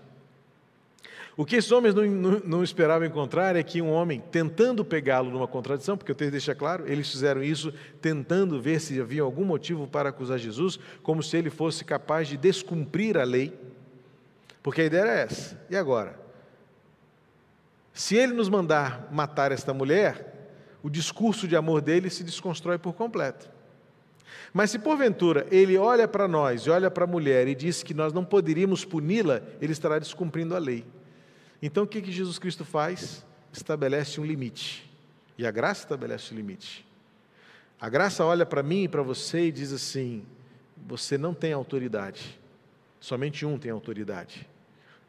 O 1.36 1.44
que 1.44 1.56
esses 1.56 1.72
homens 1.72 1.94
não, 1.94 2.04
não, 2.06 2.40
não 2.44 2.64
esperavam 2.64 3.06
encontrar 3.06 3.56
é 3.56 3.62
que 3.62 3.82
um 3.82 3.90
homem, 3.90 4.20
tentando 4.30 4.84
pegá-lo 4.84 5.30
numa 5.30 5.48
contradição, 5.48 5.96
porque 5.96 6.12
o 6.12 6.14
texto 6.14 6.30
deixa 6.30 6.54
claro, 6.54 6.84
eles 6.86 7.10
fizeram 7.10 7.42
isso 7.42 7.72
tentando 8.00 8.60
ver 8.60 8.80
se 8.80 9.00
havia 9.00 9.22
algum 9.22 9.44
motivo 9.44 9.88
para 9.88 10.10
acusar 10.10 10.38
Jesus, 10.38 10.78
como 11.02 11.22
se 11.22 11.36
ele 11.36 11.50
fosse 11.50 11.84
capaz 11.84 12.28
de 12.28 12.36
descumprir 12.36 13.16
a 13.16 13.24
lei, 13.24 13.52
porque 14.62 14.82
a 14.82 14.84
ideia 14.84 15.02
era 15.02 15.12
essa. 15.12 15.60
E 15.68 15.76
agora? 15.76 16.18
Se 17.92 18.16
ele 18.16 18.32
nos 18.32 18.48
mandar 18.48 19.08
matar 19.10 19.50
esta 19.50 19.74
mulher, 19.74 20.32
o 20.82 20.88
discurso 20.88 21.48
de 21.48 21.56
amor 21.56 21.80
dele 21.80 22.10
se 22.10 22.22
desconstrói 22.22 22.78
por 22.78 22.92
completo. 22.92 23.50
Mas 24.52 24.70
se 24.70 24.78
porventura 24.78 25.46
ele 25.50 25.76
olha 25.76 26.06
para 26.06 26.28
nós 26.28 26.62
e 26.62 26.70
olha 26.70 26.90
para 26.90 27.04
a 27.04 27.08
mulher 27.08 27.48
e 27.48 27.54
diz 27.56 27.82
que 27.82 27.92
nós 27.92 28.12
não 28.12 28.24
poderíamos 28.24 28.84
puni-la, 28.84 29.42
ele 29.60 29.72
estará 29.72 29.98
descumprindo 29.98 30.54
a 30.54 30.58
lei. 30.58 30.84
Então 31.66 31.84
o 31.84 31.86
que, 31.86 32.02
que 32.02 32.12
Jesus 32.12 32.38
Cristo 32.38 32.62
faz? 32.62 33.24
Estabelece 33.50 34.20
um 34.20 34.24
limite. 34.24 34.86
E 35.38 35.46
a 35.46 35.50
graça 35.50 35.84
estabelece 35.84 36.34
um 36.34 36.36
limite. 36.36 36.86
A 37.80 37.88
graça 37.88 38.22
olha 38.22 38.44
para 38.44 38.62
mim 38.62 38.82
e 38.82 38.88
para 38.88 39.00
você 39.00 39.46
e 39.46 39.50
diz 39.50 39.72
assim: 39.72 40.26
você 40.86 41.16
não 41.16 41.32
tem 41.32 41.54
autoridade, 41.54 42.38
somente 43.00 43.46
um 43.46 43.58
tem 43.58 43.70
autoridade. 43.70 44.46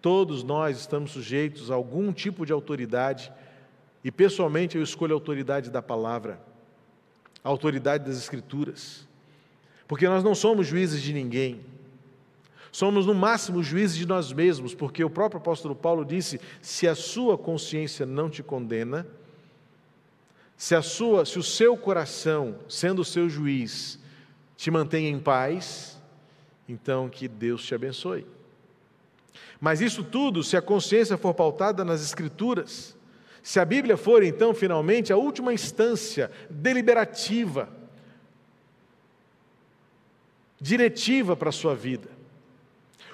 Todos 0.02 0.44
nós 0.44 0.80
estamos 0.80 1.12
sujeitos 1.12 1.70
a 1.70 1.76
algum 1.76 2.14
tipo 2.14 2.46
de 2.46 2.54
autoridade, 2.54 3.34
e 4.02 4.10
pessoalmente 4.10 4.78
eu 4.78 4.84
escolho 4.84 5.12
a 5.12 5.18
autoridade 5.18 5.70
da 5.70 5.82
palavra, 5.82 6.40
a 7.44 7.50
autoridade 7.50 8.06
das 8.06 8.18
Escrituras, 8.18 9.06
porque 9.90 10.08
nós 10.08 10.24
não 10.24 10.34
somos 10.34 10.66
juízes 10.66 11.02
de 11.02 11.12
ninguém, 11.12 11.60
Somos, 12.76 13.06
no 13.06 13.14
máximo, 13.16 13.64
juízes 13.64 13.96
de 13.96 14.06
nós 14.06 14.34
mesmos, 14.34 14.76
porque 14.76 15.02
o 15.02 15.10
próprio 15.10 15.40
apóstolo 15.40 15.74
Paulo 15.74 16.04
disse: 16.04 16.42
se 16.62 16.86
a 16.86 16.94
sua 16.94 17.38
consciência 17.38 18.06
não 18.06 18.30
te 18.30 18.44
condena, 18.44 19.08
se, 20.58 20.76
a 20.76 20.82
sua, 20.82 21.26
se 21.26 21.40
o 21.40 21.44
seu 21.44 21.78
coração, 21.78 22.58
sendo 22.68 23.02
o 23.02 23.06
seu 23.06 23.30
juiz, 23.30 23.98
te 24.58 24.70
mantém 24.70 25.08
em 25.08 25.18
paz, 25.18 25.98
então 26.68 27.08
que 27.08 27.30
Deus 27.30 27.64
te 27.64 27.74
abençoe. 27.74 28.28
Mas 29.58 29.80
isso 29.80 30.04
tudo, 30.04 30.44
se 30.44 30.58
a 30.58 30.62
consciência 30.62 31.18
for 31.18 31.34
pautada 31.34 31.86
nas 31.86 32.04
Escrituras, 32.04 32.94
se 33.42 33.58
a 33.58 33.64
Bíblia 33.64 33.96
for, 33.96 34.22
então, 34.22 34.54
finalmente, 34.54 35.14
a 35.14 35.18
última 35.18 35.54
instância 35.54 36.30
deliberativa, 36.50 37.70
diretiva 40.60 41.38
para 41.38 41.48
a 41.48 41.54
sua 41.54 41.74
vida, 41.74 42.15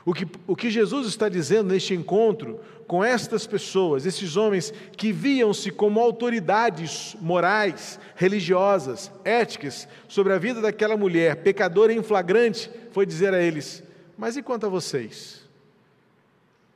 o 0.06 0.14
que, 0.14 0.28
o 0.48 0.56
que 0.56 0.70
Jesus 0.70 1.08
está 1.08 1.30
dizendo 1.30 1.72
neste 1.72 1.94
encontro 1.94 2.60
com 2.88 3.04
estas 3.04 3.46
pessoas, 3.46 4.06
esses 4.06 4.36
homens 4.36 4.74
que 4.98 5.12
viam-se 5.12 5.72
como 5.72 6.00
autoridades 6.00 7.16
morais, 7.22 8.00
religiosas, 8.16 9.12
éticas 9.24 9.88
sobre 10.08 10.34
a 10.34 10.38
vida 10.38 10.60
daquela 10.60 10.98
mulher, 10.98 11.38
pecadora 11.38 11.94
em 11.94 12.04
flagrante, 12.04 12.70
foi 12.92 13.06
dizer 13.06 13.34
a 13.34 13.42
eles: 13.42 13.84
Mas 14.18 14.36
e 14.36 14.42
quanto 14.42 14.66
a 14.66 14.70
vocês? 14.70 15.42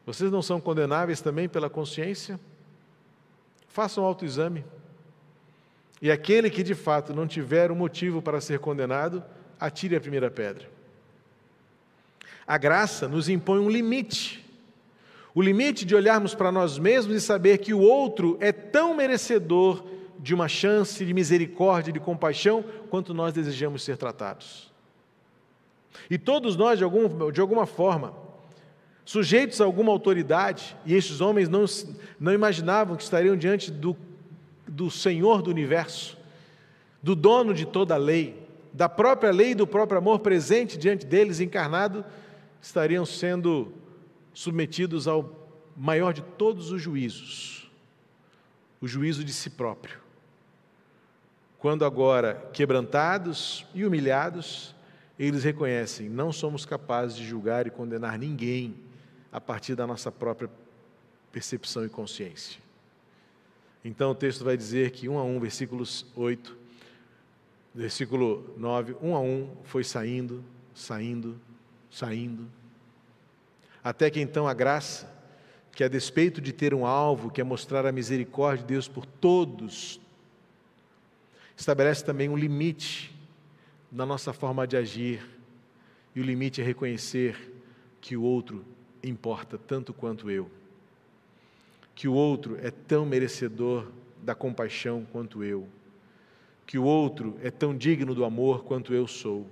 Vocês 0.06 0.32
não 0.32 0.42
são 0.42 0.62
condenáveis 0.62 1.20
também 1.20 1.50
pela 1.50 1.70
consciência? 1.70 2.40
Façam 3.68 4.06
autoexame. 4.06 4.64
E 6.02 6.12
aquele 6.12 6.50
que 6.50 6.62
de 6.62 6.76
fato 6.76 7.14
não 7.14 7.26
tiver 7.26 7.72
um 7.72 7.76
motivo 7.76 8.22
para 8.22 8.40
ser 8.40 8.60
condenado, 8.60 9.24
atire 9.60 9.96
a 9.96 10.02
primeira 10.02 10.30
pedra. 10.30 10.70
A 12.47 12.58
graça 12.58 13.08
nos 13.08 13.27
impõe 13.27 13.60
um 13.60 13.69
limite. 13.69 14.45
O 15.34 15.41
limite 15.41 15.84
de 15.84 15.95
olharmos 15.95 16.34
para 16.34 16.51
nós 16.51 16.77
mesmos 16.77 17.15
e 17.15 17.21
saber 17.21 17.58
que 17.58 17.73
o 17.73 17.79
outro 17.79 18.38
é 18.39 18.51
tão 18.51 18.95
merecedor 18.95 19.84
de 20.19 20.34
uma 20.34 20.47
chance 20.47 21.05
de 21.05 21.13
misericórdia, 21.13 21.91
de 21.91 21.99
compaixão, 21.99 22.63
quanto 22.89 23.13
nós 23.13 23.34
desejamos 23.34 23.84
ser 23.84 23.97
tratados. 23.97 24.71
E 26.10 26.17
todos 26.17 26.55
nós, 26.55 26.77
de, 26.77 26.84
algum, 26.84 27.31
de 27.31 27.41
alguma 27.41 27.65
forma, 27.65 28.13
sujeitos 29.03 29.60
a 29.60 29.65
alguma 29.65 29.91
autoridade, 29.91 30.75
e 30.86 30.95
estes 30.95 31.21
homens 31.21 31.49
não, 31.49 31.65
não 32.19 32.34
imaginavam 32.34 32.95
que 32.95 33.03
estariam 33.03 33.36
diante 33.36 33.71
do, 33.71 33.95
do 34.67 34.89
Senhor 34.89 35.41
do 35.41 35.49
universo, 35.49 36.17
do 37.03 37.15
dono 37.15 37.53
de 37.53 37.65
toda 37.65 37.95
a 37.95 37.97
lei, 37.97 38.47
da 38.73 38.89
própria 38.89 39.31
lei 39.31 39.51
e 39.51 39.55
do 39.55 39.67
próprio 39.67 39.97
amor 39.97 40.19
presente 40.19 40.77
diante 40.77 41.05
deles, 41.05 41.39
encarnado 41.39 42.03
estariam 42.65 43.06
sendo 43.06 43.71
submetidos 44.34 45.08
ao 45.08 45.47
maior 45.78 46.12
de 46.12 46.23
todos 46.23 46.71
os 46.71 46.82
juízos, 46.82 47.69
o 48.82 48.88
juízo 48.88 49.23
de 49.23 49.32
si 49.32 49.51
próprio. 49.51 49.99
Quando 51.60 51.86
agora 51.86 52.49
quebrantados 52.54 53.67
e 53.73 53.86
humilhados, 53.86 54.73
eles 55.17 55.43
reconhecem: 55.43 56.10
não 56.10 56.32
somos 56.34 56.65
capazes 56.65 57.15
de 57.15 57.23
julgar 57.23 57.67
e 57.67 57.69
condenar 57.69 58.17
ninguém 58.17 58.75
a 59.32 59.39
partir 59.39 59.75
da 59.75 59.86
nossa 59.86 60.12
própria 60.12 60.49
percepção 61.32 61.86
e 61.86 61.89
consciência. 61.89 62.60
Então 63.84 64.10
o 64.10 64.15
texto 64.15 64.43
vai 64.43 64.58
dizer 64.58 64.89
que 64.89 65.08
um 65.08 65.19
a 65.19 65.23
um, 65.23 65.39
versículos 65.39 66.08
8, 66.15 66.58
versículo 67.75 68.56
9, 68.58 68.95
um 69.04 69.15
a 69.15 69.19
um 69.19 69.56
foi 69.65 69.84
saindo, 69.84 70.43
saindo, 70.73 71.39
saindo. 71.95 72.45
Até 73.81 74.10
que 74.10 74.19
então 74.19 74.49
a 74.49 74.53
graça, 74.53 75.10
que 75.71 75.81
a 75.81 75.88
despeito 75.88 76.41
de 76.41 76.51
ter 76.51 76.73
um 76.73 76.86
alvo, 76.86 77.31
que 77.31 77.39
é 77.39 77.43
mostrar 77.43 77.86
a 77.86 77.91
misericórdia 77.91 78.65
de 78.65 78.73
Deus 78.73 78.89
por 78.89 79.05
todos, 79.05 80.01
estabelece 81.55 82.03
também 82.03 82.27
um 82.27 82.36
limite 82.36 83.15
na 83.89 84.05
nossa 84.05 84.34
forma 84.34 84.67
de 84.67 84.75
agir, 84.75 85.25
e 86.13 86.19
o 86.19 86.23
limite 86.23 86.60
é 86.60 86.65
reconhecer 86.65 87.53
que 88.01 88.17
o 88.17 88.23
outro 88.23 88.65
importa 89.01 89.58
tanto 89.58 89.93
quanto 89.93 90.29
eu, 90.29 90.51
que 91.95 92.10
o 92.10 92.13
outro 92.13 92.58
é 92.62 92.71
tão 92.71 93.05
merecedor 93.05 93.89
da 94.21 94.36
compaixão 94.36 95.08
quanto 95.13 95.45
eu, 95.45 95.65
que 96.67 96.77
o 96.77 96.84
outro 96.84 97.39
é 97.41 97.49
tão 97.49 97.73
digno 97.73 98.13
do 98.13 98.25
amor 98.25 98.65
quanto 98.65 98.93
eu 98.93 99.08
sou. 99.08 99.47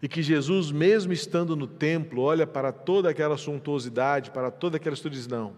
E 0.00 0.08
que 0.08 0.22
Jesus, 0.22 0.70
mesmo 0.70 1.12
estando 1.12 1.56
no 1.56 1.66
templo, 1.66 2.22
olha 2.22 2.46
para 2.46 2.72
toda 2.72 3.10
aquela 3.10 3.36
suntuosidade, 3.36 4.30
para 4.30 4.50
toda 4.50 4.76
aquela 4.76 4.94
história 4.94 5.14
e 5.14 5.18
diz: 5.18 5.26
não, 5.26 5.56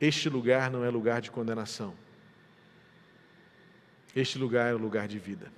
este 0.00 0.28
lugar 0.28 0.70
não 0.70 0.84
é 0.84 0.90
lugar 0.90 1.20
de 1.20 1.30
condenação. 1.30 1.94
Este 4.14 4.38
lugar 4.38 4.70
é 4.70 4.74
o 4.74 4.78
lugar 4.78 5.08
de 5.08 5.18
vida. 5.18 5.52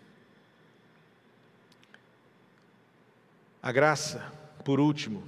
A 3.62 3.72
graça, 3.72 4.32
por 4.64 4.80
último, 4.80 5.22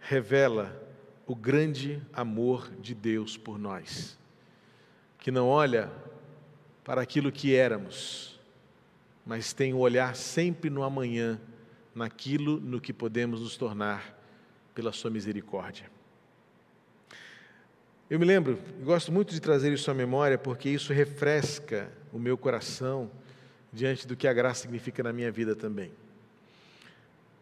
revela 0.00 0.82
o 1.26 1.34
grande 1.34 2.02
amor 2.12 2.70
de 2.80 2.94
Deus 2.94 3.36
por 3.36 3.58
nós, 3.58 4.18
que 5.18 5.30
não 5.30 5.48
olha 5.48 5.90
para 6.82 7.00
aquilo 7.00 7.32
que 7.32 7.54
éramos, 7.54 8.33
mas 9.24 9.52
tem 9.52 9.72
o 9.72 9.78
olhar 9.78 10.14
sempre 10.14 10.68
no 10.68 10.82
amanhã, 10.82 11.40
naquilo 11.94 12.60
no 12.60 12.80
que 12.80 12.92
podemos 12.92 13.40
nos 13.40 13.56
tornar 13.56 14.18
pela 14.74 14.92
Sua 14.92 15.10
misericórdia. 15.10 15.90
Eu 18.10 18.18
me 18.18 18.24
lembro, 18.26 18.58
gosto 18.82 19.10
muito 19.10 19.32
de 19.32 19.40
trazer 19.40 19.72
isso 19.72 19.90
à 19.90 19.94
memória, 19.94 20.36
porque 20.36 20.68
isso 20.68 20.92
refresca 20.92 21.90
o 22.12 22.18
meu 22.18 22.36
coração 22.36 23.10
diante 23.72 24.06
do 24.06 24.14
que 24.14 24.28
a 24.28 24.32
graça 24.32 24.62
significa 24.62 25.02
na 25.02 25.12
minha 25.12 25.32
vida 25.32 25.56
também. 25.56 25.90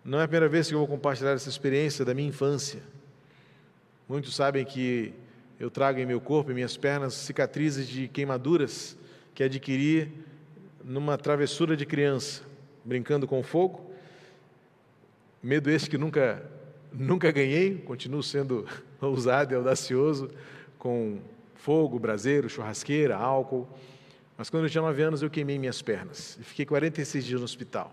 Não 0.05 0.21
é 0.21 0.25
a 0.25 0.29
primeira 0.29 0.49
vez 0.49 0.69
que 0.69 0.75
eu 0.75 0.79
vou 0.79 0.89
compartilhar 0.89 1.33
essa 1.33 1.49
experiência 1.49 2.05
da 2.05 2.15
minha 2.15 2.29
infância. 2.29 2.83
Muitos 4.09 4.35
sabem 4.35 4.65
que 4.65 5.13
eu 5.59 5.71
trago 5.71 5.99
em 5.99 6.07
meu 6.07 6.21
corpo, 6.21 6.51
em 6.51 6.55
minhas 6.55 6.77
pernas, 6.77 7.15
cicatrizes 7.15 7.89
de 7.89 8.09
queimaduras 8.09 8.97
que 9.35 9.43
adquiri 9.43 10.13
numa 10.85 11.17
travessura 11.17 11.77
de 11.77 11.87
criança, 11.87 12.43
brincando 12.85 13.27
com 13.27 13.43
fogo. 13.43 13.91
Medo 15.43 15.71
esse 15.71 15.89
que 15.89 15.99
nunca, 15.99 16.43
nunca 16.93 17.31
ganhei, 17.31 17.79
continuo 17.79 18.23
sendo 18.23 18.67
ousado 19.01 19.53
e 19.53 19.57
audacioso 19.57 20.31
com 20.79 21.21
fogo, 21.55 21.99
braseiro, 21.99 22.49
churrasqueira, 22.49 23.17
álcool. 23.17 23.69
Mas 24.37 24.51
quando 24.51 24.65
eu 24.65 24.71
tinha 24.71 24.83
nove 24.83 25.03
anos, 25.03 25.23
eu 25.23 25.31
queimei 25.31 25.59
minhas 25.59 25.81
pernas 25.81 26.37
e 26.41 26.45
fiquei 26.45 26.67
46 26.67 27.25
dias 27.25 27.41
no 27.41 27.45
hospital. 27.45 27.93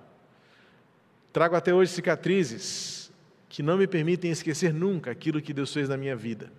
Trago 1.31 1.55
até 1.55 1.73
hoje 1.73 1.91
cicatrizes 1.91 3.11
que 3.47 3.61
não 3.61 3.77
me 3.77 3.87
permitem 3.87 4.31
esquecer 4.31 4.73
nunca 4.73 5.11
aquilo 5.11 5.41
que 5.41 5.53
Deus 5.53 5.73
fez 5.73 5.89
na 5.89 5.97
minha 5.97 6.15
vida. 6.15 6.51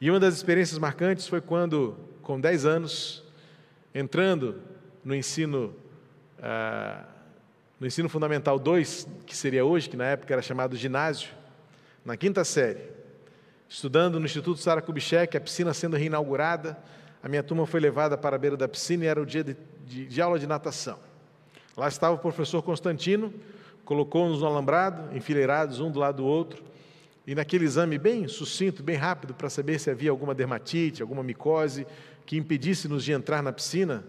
E 0.00 0.10
uma 0.10 0.20
das 0.20 0.34
experiências 0.34 0.78
marcantes 0.78 1.26
foi 1.26 1.40
quando, 1.40 1.96
com 2.22 2.40
10 2.40 2.66
anos, 2.66 3.24
entrando 3.94 4.60
no 5.06 5.14
ensino, 5.14 5.72
ah, 6.42 7.04
no 7.78 7.86
ensino 7.86 8.08
fundamental 8.08 8.58
2, 8.58 9.06
que 9.24 9.36
seria 9.36 9.64
hoje, 9.64 9.88
que 9.88 9.96
na 9.96 10.06
época 10.06 10.34
era 10.34 10.42
chamado 10.42 10.74
ginásio, 10.74 11.28
na 12.04 12.16
quinta 12.16 12.42
série, 12.42 12.80
estudando 13.68 14.18
no 14.18 14.26
Instituto 14.26 14.60
Sara 14.60 14.82
Kubitschek, 14.82 15.36
a 15.36 15.40
piscina 15.40 15.72
sendo 15.72 15.96
reinaugurada, 15.96 16.76
a 17.22 17.28
minha 17.28 17.42
turma 17.44 17.66
foi 17.66 17.78
levada 17.78 18.18
para 18.18 18.34
a 18.34 18.38
beira 18.38 18.56
da 18.56 18.66
piscina 18.66 19.04
e 19.04 19.06
era 19.06 19.22
o 19.22 19.24
dia 19.24 19.44
de, 19.44 19.56
de, 19.84 20.06
de 20.06 20.20
aula 20.20 20.40
de 20.40 20.46
natação. 20.48 20.98
Lá 21.76 21.86
estava 21.86 22.16
o 22.16 22.18
professor 22.18 22.60
Constantino, 22.60 23.32
colocou-nos 23.84 24.40
no 24.40 24.46
alambrado, 24.48 25.16
enfileirados 25.16 25.78
um 25.78 25.88
do 25.88 26.00
lado 26.00 26.16
do 26.16 26.24
outro, 26.24 26.64
e 27.24 27.32
naquele 27.32 27.64
exame 27.64 27.96
bem 27.96 28.26
sucinto, 28.26 28.82
bem 28.82 28.96
rápido, 28.96 29.34
para 29.34 29.48
saber 29.48 29.78
se 29.78 29.88
havia 29.88 30.10
alguma 30.10 30.34
dermatite, 30.34 31.00
alguma 31.00 31.22
micose 31.22 31.86
que 32.24 32.36
impedisse-nos 32.36 33.04
de 33.04 33.12
entrar 33.12 33.40
na 33.40 33.52
piscina, 33.52 34.04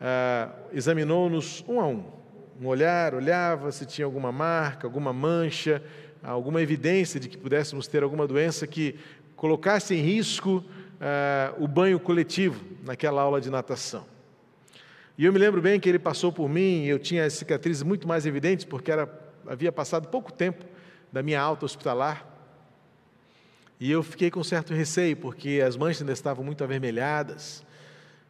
ah, 0.00 0.50
examinou-nos 0.72 1.64
um 1.68 1.80
a 1.80 1.86
um. 1.86 2.04
Um 2.60 2.66
olhar, 2.66 3.14
olhava 3.14 3.72
se 3.72 3.84
tinha 3.84 4.04
alguma 4.04 4.30
marca, 4.30 4.86
alguma 4.86 5.12
mancha, 5.12 5.82
alguma 6.22 6.62
evidência 6.62 7.18
de 7.18 7.28
que 7.28 7.36
pudéssemos 7.36 7.86
ter 7.86 8.02
alguma 8.02 8.26
doença 8.26 8.66
que 8.66 8.98
colocasse 9.36 9.94
em 9.94 10.00
risco 10.00 10.64
ah, 11.00 11.54
o 11.58 11.66
banho 11.66 11.98
coletivo 11.98 12.64
naquela 12.84 13.22
aula 13.22 13.40
de 13.40 13.50
natação. 13.50 14.06
E 15.16 15.24
eu 15.24 15.32
me 15.32 15.38
lembro 15.38 15.62
bem 15.62 15.78
que 15.78 15.88
ele 15.88 15.98
passou 15.98 16.32
por 16.32 16.48
mim, 16.48 16.84
e 16.84 16.88
eu 16.88 16.98
tinha 16.98 17.24
as 17.24 17.34
cicatrizes 17.34 17.84
muito 17.84 18.08
mais 18.08 18.26
evidentes, 18.26 18.64
porque 18.64 18.90
era, 18.90 19.08
havia 19.46 19.70
passado 19.70 20.08
pouco 20.08 20.32
tempo 20.32 20.64
da 21.12 21.22
minha 21.22 21.40
alta 21.40 21.64
hospitalar. 21.64 22.26
E 23.78 23.90
eu 23.90 24.02
fiquei 24.02 24.28
com 24.28 24.42
certo 24.42 24.74
receio, 24.74 25.16
porque 25.16 25.62
as 25.64 25.76
manchas 25.76 26.02
ainda 26.02 26.12
estavam 26.12 26.44
muito 26.44 26.64
avermelhadas, 26.64 27.64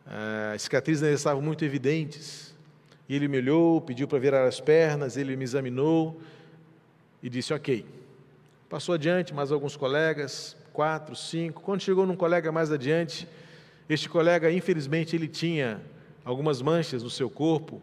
as 0.06 0.62
cicatrizes 0.62 1.02
ainda 1.02 1.14
estavam 1.14 1.42
muito 1.42 1.64
evidentes. 1.64 2.54
E 3.08 3.14
ele 3.14 3.28
me 3.28 3.38
olhou, 3.38 3.80
pediu 3.80 4.08
para 4.08 4.18
virar 4.18 4.46
as 4.46 4.60
pernas, 4.60 5.16
ele 5.16 5.36
me 5.36 5.44
examinou 5.44 6.20
e 7.22 7.28
disse: 7.28 7.52
Ok. 7.52 7.84
Passou 8.68 8.94
adiante, 8.94 9.32
mais 9.32 9.52
alguns 9.52 9.76
colegas, 9.76 10.56
quatro, 10.72 11.14
cinco. 11.14 11.62
Quando 11.62 11.80
chegou 11.80 12.06
num 12.06 12.16
colega 12.16 12.50
mais 12.50 12.72
adiante, 12.72 13.28
este 13.88 14.08
colega, 14.08 14.50
infelizmente, 14.50 15.14
ele 15.14 15.28
tinha 15.28 15.80
algumas 16.24 16.60
manchas 16.60 17.02
no 17.02 17.10
seu 17.10 17.30
corpo, 17.30 17.80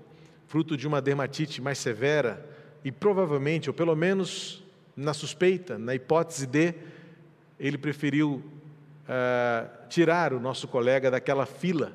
fruto 0.47 0.75
de 0.75 0.87
uma 0.87 1.01
dermatite 1.01 1.61
mais 1.61 1.77
severa, 1.77 2.45
e 2.83 2.91
provavelmente, 2.91 3.69
ou 3.69 3.73
pelo 3.73 3.95
menos 3.95 4.63
na 4.97 5.13
suspeita, 5.13 5.77
na 5.77 5.95
hipótese 5.95 6.45
de, 6.45 6.73
ele 7.59 7.77
preferiu 7.77 8.43
uh, 9.07 9.87
tirar 9.87 10.33
o 10.33 10.39
nosso 10.39 10.67
colega 10.67 11.09
daquela 11.09 11.45
fila 11.45 11.93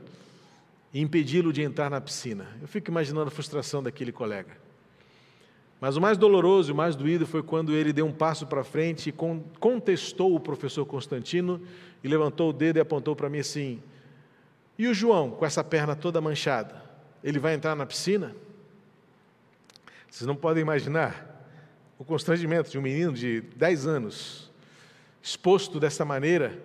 e 0.96 1.00
impedi-lo 1.02 1.52
de 1.52 1.60
entrar 1.60 1.90
na 1.90 2.00
piscina. 2.00 2.48
Eu 2.58 2.66
fico 2.66 2.90
imaginando 2.90 3.28
a 3.28 3.30
frustração 3.30 3.82
daquele 3.82 4.10
colega. 4.10 4.56
Mas 5.78 5.94
o 5.94 6.00
mais 6.00 6.16
doloroso 6.16 6.72
o 6.72 6.74
mais 6.74 6.96
doído 6.96 7.26
foi 7.26 7.42
quando 7.42 7.74
ele 7.74 7.92
deu 7.92 8.06
um 8.06 8.12
passo 8.12 8.46
para 8.46 8.64
frente 8.64 9.10
e 9.10 9.14
contestou 9.60 10.34
o 10.34 10.40
professor 10.40 10.86
Constantino 10.86 11.60
e 12.02 12.08
levantou 12.08 12.48
o 12.48 12.52
dedo 12.52 12.78
e 12.78 12.80
apontou 12.80 13.14
para 13.14 13.28
mim 13.28 13.40
assim: 13.40 13.82
E 14.78 14.88
o 14.88 14.94
João, 14.94 15.32
com 15.32 15.44
essa 15.44 15.62
perna 15.62 15.94
toda 15.94 16.18
manchada, 16.18 16.82
ele 17.22 17.38
vai 17.38 17.52
entrar 17.52 17.76
na 17.76 17.84
piscina? 17.84 18.34
Vocês 20.10 20.26
não 20.26 20.34
podem 20.34 20.62
imaginar 20.62 21.46
o 21.98 22.06
constrangimento 22.06 22.70
de 22.70 22.78
um 22.78 22.82
menino 22.82 23.12
de 23.12 23.42
10 23.54 23.86
anos, 23.86 24.50
exposto 25.22 25.78
dessa 25.78 26.06
maneira. 26.06 26.58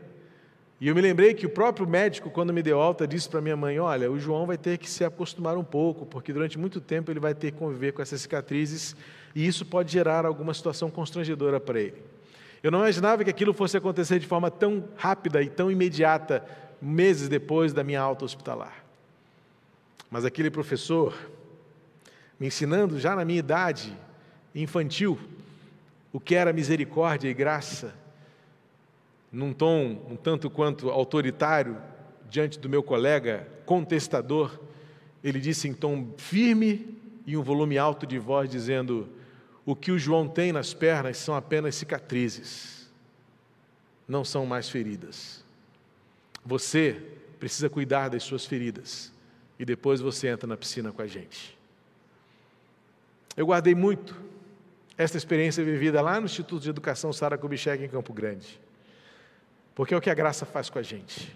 E 0.81 0.87
eu 0.87 0.95
me 0.95 1.01
lembrei 1.01 1.35
que 1.35 1.45
o 1.45 1.49
próprio 1.49 1.87
médico, 1.87 2.31
quando 2.31 2.51
me 2.51 2.63
deu 2.63 2.81
alta, 2.81 3.07
disse 3.07 3.29
para 3.29 3.39
minha 3.39 3.55
mãe: 3.55 3.79
Olha, 3.79 4.11
o 4.11 4.19
João 4.19 4.47
vai 4.47 4.57
ter 4.57 4.79
que 4.79 4.89
se 4.89 5.05
acostumar 5.05 5.55
um 5.55 5.63
pouco, 5.63 6.07
porque 6.07 6.33
durante 6.33 6.57
muito 6.57 6.81
tempo 6.81 7.11
ele 7.11 7.19
vai 7.19 7.35
ter 7.35 7.51
que 7.51 7.59
conviver 7.59 7.91
com 7.91 8.01
essas 8.01 8.19
cicatrizes 8.19 8.95
e 9.35 9.45
isso 9.45 9.63
pode 9.63 9.91
gerar 9.91 10.25
alguma 10.25 10.55
situação 10.55 10.89
constrangedora 10.89 11.59
para 11.59 11.79
ele. 11.79 12.01
Eu 12.63 12.71
não 12.71 12.79
imaginava 12.79 13.23
que 13.23 13.29
aquilo 13.29 13.53
fosse 13.53 13.77
acontecer 13.77 14.17
de 14.17 14.25
forma 14.25 14.49
tão 14.49 14.83
rápida 14.95 15.43
e 15.43 15.49
tão 15.49 15.71
imediata, 15.71 16.43
meses 16.81 17.29
depois 17.29 17.73
da 17.73 17.83
minha 17.83 18.01
alta 18.01 18.25
hospitalar. 18.25 18.83
Mas 20.09 20.25
aquele 20.25 20.49
professor, 20.49 21.15
me 22.39 22.47
ensinando 22.47 22.99
já 22.99 23.15
na 23.15 23.23
minha 23.23 23.39
idade, 23.39 23.95
infantil, 24.55 25.19
o 26.11 26.19
que 26.19 26.33
era 26.33 26.51
misericórdia 26.51 27.29
e 27.29 27.35
graça, 27.35 27.93
num 29.31 29.53
tom 29.53 30.05
um 30.09 30.15
tanto 30.15 30.49
quanto 30.49 30.89
autoritário, 30.89 31.77
diante 32.29 32.59
do 32.59 32.69
meu 32.69 32.83
colega 32.83 33.47
contestador, 33.65 34.59
ele 35.23 35.39
disse 35.39 35.67
em 35.67 35.73
tom 35.73 36.13
firme 36.17 36.97
e 37.25 37.37
um 37.37 37.43
volume 37.43 37.77
alto 37.77 38.05
de 38.05 38.17
voz, 38.17 38.49
dizendo: 38.49 39.07
O 39.65 39.75
que 39.75 39.91
o 39.91 39.99
João 39.99 40.27
tem 40.27 40.51
nas 40.51 40.73
pernas 40.73 41.17
são 41.17 41.35
apenas 41.35 41.75
cicatrizes, 41.75 42.89
não 44.07 44.25
são 44.25 44.45
mais 44.45 44.69
feridas. 44.69 45.43
Você 46.43 47.01
precisa 47.39 47.69
cuidar 47.69 48.09
das 48.09 48.23
suas 48.23 48.45
feridas 48.45 49.11
e 49.59 49.65
depois 49.65 50.01
você 50.01 50.27
entra 50.27 50.47
na 50.47 50.57
piscina 50.57 50.91
com 50.91 51.01
a 51.01 51.07
gente. 51.07 51.57
Eu 53.37 53.45
guardei 53.45 53.75
muito 53.75 54.19
esta 54.97 55.17
experiência 55.17 55.63
vivida 55.63 56.01
lá 56.01 56.19
no 56.19 56.25
Instituto 56.25 56.63
de 56.63 56.69
Educação 56.69 57.13
Sara 57.13 57.37
Kubitschek, 57.37 57.83
em 57.83 57.87
Campo 57.87 58.11
Grande. 58.11 58.59
Porque 59.73 59.93
é 59.93 59.97
o 59.97 60.01
que 60.01 60.09
a 60.09 60.13
graça 60.13 60.45
faz 60.45 60.69
com 60.69 60.79
a 60.79 60.83
gente. 60.83 61.35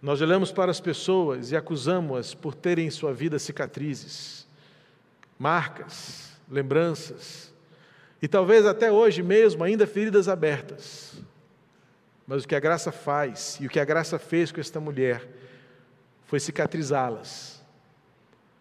Nós 0.00 0.20
olhamos 0.20 0.50
para 0.50 0.70
as 0.70 0.80
pessoas 0.80 1.52
e 1.52 1.56
acusamos-as 1.56 2.34
por 2.34 2.54
terem 2.54 2.88
em 2.88 2.90
sua 2.90 3.12
vida 3.12 3.38
cicatrizes, 3.38 4.48
marcas, 5.38 6.32
lembranças, 6.50 7.52
e 8.20 8.26
talvez 8.26 8.66
até 8.66 8.90
hoje 8.90 9.22
mesmo 9.22 9.62
ainda 9.62 9.86
feridas 9.86 10.28
abertas. 10.28 11.14
Mas 12.26 12.44
o 12.44 12.48
que 12.48 12.54
a 12.54 12.60
graça 12.60 12.90
faz, 12.90 13.58
e 13.60 13.66
o 13.66 13.70
que 13.70 13.78
a 13.78 13.84
graça 13.84 14.18
fez 14.18 14.50
com 14.50 14.60
esta 14.60 14.80
mulher, 14.80 15.28
foi 16.24 16.40
cicatrizá-las 16.40 17.62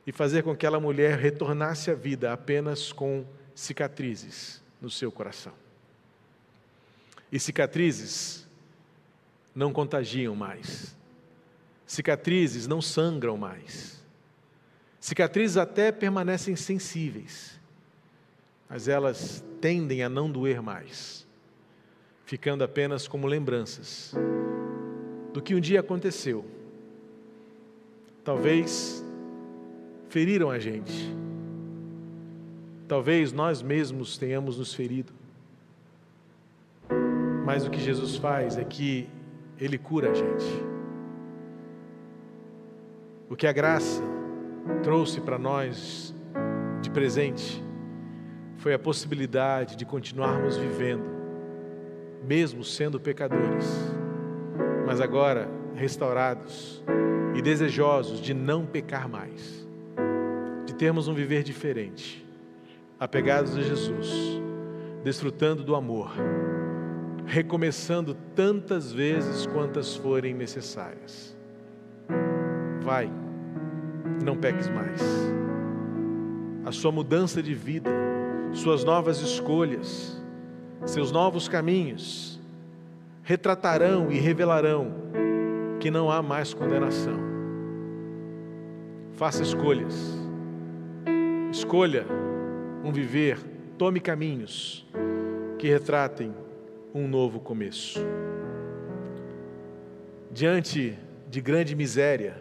e 0.05 0.11
fazer 0.11 0.43
com 0.43 0.51
que 0.51 0.65
aquela 0.65 0.79
mulher 0.79 1.17
retornasse 1.17 1.89
à 1.89 1.93
vida 1.93 2.33
apenas 2.33 2.91
com 2.91 3.25
cicatrizes 3.55 4.61
no 4.81 4.89
seu 4.89 5.11
coração. 5.11 5.53
E 7.31 7.39
cicatrizes 7.39 8.47
não 9.55 9.71
contagiam 9.71 10.35
mais. 10.35 10.95
Cicatrizes 11.85 12.67
não 12.67 12.81
sangram 12.81 13.37
mais. 13.37 14.01
Cicatrizes 14.99 15.57
até 15.57 15.91
permanecem 15.91 16.55
sensíveis, 16.55 17.59
mas 18.69 18.87
elas 18.87 19.43
tendem 19.59 20.03
a 20.03 20.09
não 20.09 20.31
doer 20.31 20.61
mais, 20.61 21.25
ficando 22.25 22.63
apenas 22.63 23.07
como 23.07 23.25
lembranças 23.25 24.13
do 25.33 25.41
que 25.41 25.55
um 25.55 25.59
dia 25.59 25.79
aconteceu. 25.79 26.45
Talvez 28.23 29.03
feriram 30.09 30.51
a 30.51 30.59
gente. 30.59 31.15
Talvez 32.87 33.31
nós 33.31 33.61
mesmos 33.61 34.17
tenhamos 34.17 34.57
nos 34.57 34.73
ferido. 34.73 35.20
Mas 37.45 37.65
o 37.65 37.69
que 37.69 37.79
Jesus 37.79 38.15
faz 38.15 38.57
é 38.57 38.63
que 38.63 39.09
Ele 39.59 39.77
cura 39.77 40.11
a 40.11 40.13
gente. 40.13 40.63
O 43.29 43.35
que 43.35 43.47
a 43.47 43.51
graça 43.51 44.03
trouxe 44.83 45.21
para 45.21 45.37
nós 45.37 46.13
de 46.81 46.89
presente 46.89 47.63
foi 48.57 48.73
a 48.73 48.79
possibilidade 48.79 49.75
de 49.75 49.85
continuarmos 49.85 50.57
vivendo, 50.57 51.09
mesmo 52.27 52.63
sendo 52.63 52.99
pecadores, 52.99 53.65
mas 54.85 55.01
agora 55.01 55.49
restaurados 55.73 56.83
e 57.35 57.41
desejosos 57.41 58.19
de 58.19 58.33
não 58.33 58.65
pecar 58.65 59.07
mais 59.07 59.61
termos 60.81 61.07
um 61.07 61.13
viver 61.13 61.43
diferente, 61.43 62.25
apegados 62.99 63.55
a 63.55 63.61
Jesus, 63.61 64.41
desfrutando 65.03 65.63
do 65.63 65.75
amor, 65.75 66.11
recomeçando 67.31 68.13
tantas 68.35 68.91
vezes 68.91 69.45
quantas 69.45 69.95
forem 69.95 70.33
necessárias. 70.33 71.35
Vai, 72.81 73.09
não 74.23 74.35
peques 74.35 74.67
mais. 74.67 75.01
A 76.65 76.71
sua 76.71 76.91
mudança 76.91 77.41
de 77.41 77.55
vida, 77.55 77.89
suas 78.51 78.83
novas 78.83 79.21
escolhas, 79.21 80.21
seus 80.85 81.11
novos 81.11 81.47
caminhos 81.47 82.39
retratarão 83.23 84.11
e 84.11 84.19
revelarão 84.19 84.91
que 85.79 85.89
não 85.89 86.11
há 86.11 86.21
mais 86.21 86.53
condenação. 86.53 87.17
Faça 89.13 89.41
escolhas 89.41 90.21
Escolha 91.51 92.05
um 92.81 92.93
viver, 92.93 93.37
tome 93.77 93.99
caminhos 93.99 94.87
que 95.59 95.67
retratem 95.67 96.33
um 96.93 97.07
novo 97.07 97.39
começo. 97.39 97.99
diante 100.31 100.97
de 101.29 101.41
grande 101.41 101.75
miséria, 101.75 102.35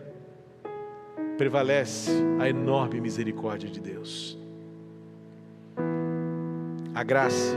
prevalece 1.37 2.11
a 2.39 2.49
enorme 2.49 3.01
misericórdia 3.01 3.69
de 3.69 3.81
Deus. 3.81 4.39
A 6.95 7.03
graça, 7.05 7.57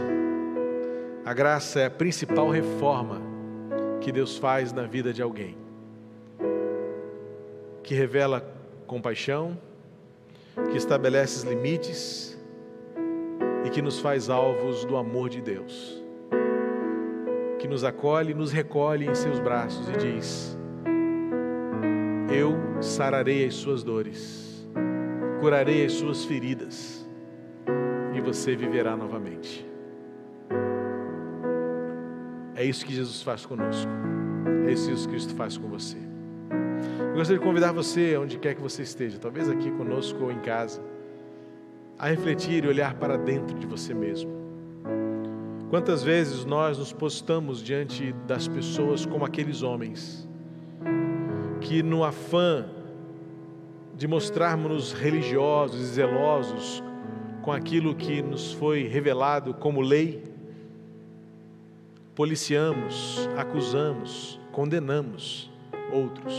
a 1.26 1.34
graça 1.34 1.80
é 1.80 1.86
a 1.86 1.90
principal 1.90 2.50
reforma 2.50 3.22
que 4.00 4.12
Deus 4.12 4.38
faz 4.38 4.72
na 4.72 4.84
vida 4.84 5.12
de 5.12 5.22
alguém, 5.22 5.58
que 7.82 7.96
revela 7.96 8.46
compaixão, 8.86 9.58
que 10.72 10.78
estabelece 10.78 11.48
limites 11.48 12.38
e 13.66 13.70
que 13.70 13.82
nos 13.82 14.00
faz 14.00 14.30
alvos 14.30 14.86
do 14.86 14.98
amor 14.98 15.30
de 15.30 15.42
Deus, 15.42 16.03
que 17.64 17.68
nos 17.70 17.86
acolhe, 17.86 18.34
nos 18.34 18.52
recolhe 18.52 19.08
em 19.08 19.16
seus 19.16 19.40
braços 19.40 19.88
e 19.88 19.94
diz: 19.94 20.58
Eu 22.30 22.84
sararei 22.84 23.46
as 23.46 23.54
suas 23.54 23.84
dores, 23.84 24.68
curarei 25.40 25.86
as 25.86 25.94
suas 25.94 26.26
feridas 26.26 27.08
e 28.14 28.20
você 28.20 28.54
viverá 28.54 28.98
novamente. 28.98 29.66
É 32.54 32.66
isso 32.66 32.86
que 32.86 32.94
Jesus 32.94 33.22
faz 33.22 33.46
conosco, 33.46 33.90
é 34.68 34.74
isso 34.74 34.94
que 34.94 35.08
Cristo 35.08 35.34
faz 35.34 35.58
com 35.58 35.70
você. 35.70 35.98
Eu 37.12 37.16
gostaria 37.16 37.40
de 37.40 37.46
convidar 37.46 37.72
você, 37.72 38.18
onde 38.18 38.38
quer 38.40 38.56
que 38.56 38.62
você 38.62 38.82
esteja, 38.82 39.18
talvez 39.18 39.48
aqui 39.48 39.72
conosco 39.72 40.22
ou 40.22 40.34
em 40.34 40.40
casa, 40.40 40.84
a 41.98 42.10
refletir 42.10 42.66
e 42.66 42.68
olhar 42.68 42.94
para 42.96 43.18
dentro 43.18 43.58
de 43.58 43.66
você 43.66 43.94
mesmo. 43.94 44.43
Quantas 45.74 46.04
vezes 46.04 46.46
nós 46.46 46.78
nos 46.78 46.94
postamos 46.94 47.60
diante 47.60 48.14
das 48.28 48.48
pessoas 48.48 49.08
como 49.08 49.26
aqueles 49.26 49.64
homens, 49.64 50.30
que 51.62 51.82
no 51.82 52.04
afã 52.04 52.68
de 53.96 54.08
mostrarmos-nos 54.08 54.94
religiosos 54.94 55.82
e 55.82 55.86
zelosos 55.86 56.84
com 57.42 57.52
aquilo 57.52 57.96
que 57.96 58.22
nos 58.22 58.54
foi 58.54 58.84
revelado 58.84 59.52
como 59.56 59.82
lei, 59.82 60.22
policiamos, 62.14 63.28
acusamos, 63.36 64.40
condenamos 64.52 65.52
outros. 65.92 66.36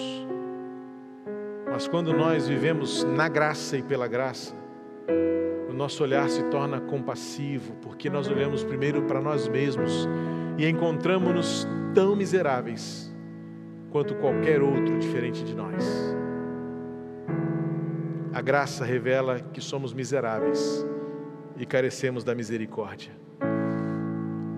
Mas 1.73 1.89
quando 1.89 2.13
nós 2.13 2.47
vivemos 2.47 3.03
na 3.03 3.27
graça 3.27 3.77
e 3.77 3.83
pela 3.83 4.07
graça, 4.07 4.55
o 5.69 5.73
nosso 5.73 6.03
olhar 6.03 6.29
se 6.29 6.43
torna 6.45 6.81
compassivo, 6.81 7.75
porque 7.83 8.11
nós 8.11 8.29
olhamos 8.29 8.63
primeiro 8.63 9.03
para 9.03 9.21
nós 9.21 9.49
mesmos 9.49 10.09
e 10.59 10.69
encontramos-nos 10.69 11.67
tão 11.95 12.15
miseráveis 12.15 13.13
quanto 13.91 14.15
qualquer 14.17 14.63
outro 14.63 14.99
diferente 14.99 15.45
de 15.45 15.55
nós. 15.55 15.85
A 18.33 18.41
graça 18.41 18.85
revela 18.85 19.39
que 19.39 19.61
somos 19.61 19.95
miseráveis 19.95 20.85
e 21.57 21.65
carecemos 21.65 22.25
da 22.25 22.35
misericórdia. 22.35 23.13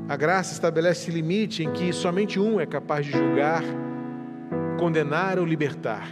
A 0.09 0.17
graça 0.17 0.55
estabelece 0.55 1.11
limite 1.11 1.63
em 1.63 1.73
que 1.73 1.93
somente 1.93 2.41
um 2.41 2.61
é 2.61 2.65
capaz 2.65 3.05
de 3.05 3.13
julgar, 3.13 3.63
condenar 4.79 5.39
ou 5.39 5.45
libertar 5.45 6.09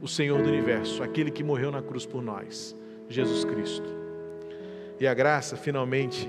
o 0.00 0.08
Senhor 0.08 0.42
do 0.42 0.48
universo, 0.48 1.02
aquele 1.02 1.30
que 1.30 1.44
morreu 1.44 1.70
na 1.70 1.82
cruz 1.82 2.06
por 2.06 2.22
nós, 2.22 2.74
Jesus 3.08 3.44
Cristo. 3.44 3.88
E 5.00 5.06
a 5.06 5.14
graça, 5.14 5.56
finalmente, 5.56 6.28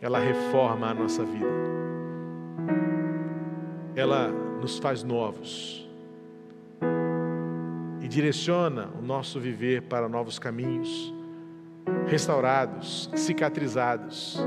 ela 0.00 0.18
reforma 0.18 0.88
a 0.90 0.94
nossa 0.94 1.24
vida. 1.24 1.46
Ela 3.94 4.28
nos 4.60 4.78
faz 4.78 5.02
novos 5.02 5.88
e 8.00 8.08
direciona 8.08 8.88
o 8.98 9.02
nosso 9.02 9.40
viver 9.40 9.82
para 9.82 10.08
novos 10.08 10.38
caminhos, 10.38 11.12
restaurados, 12.06 13.10
cicatrizados, 13.14 14.38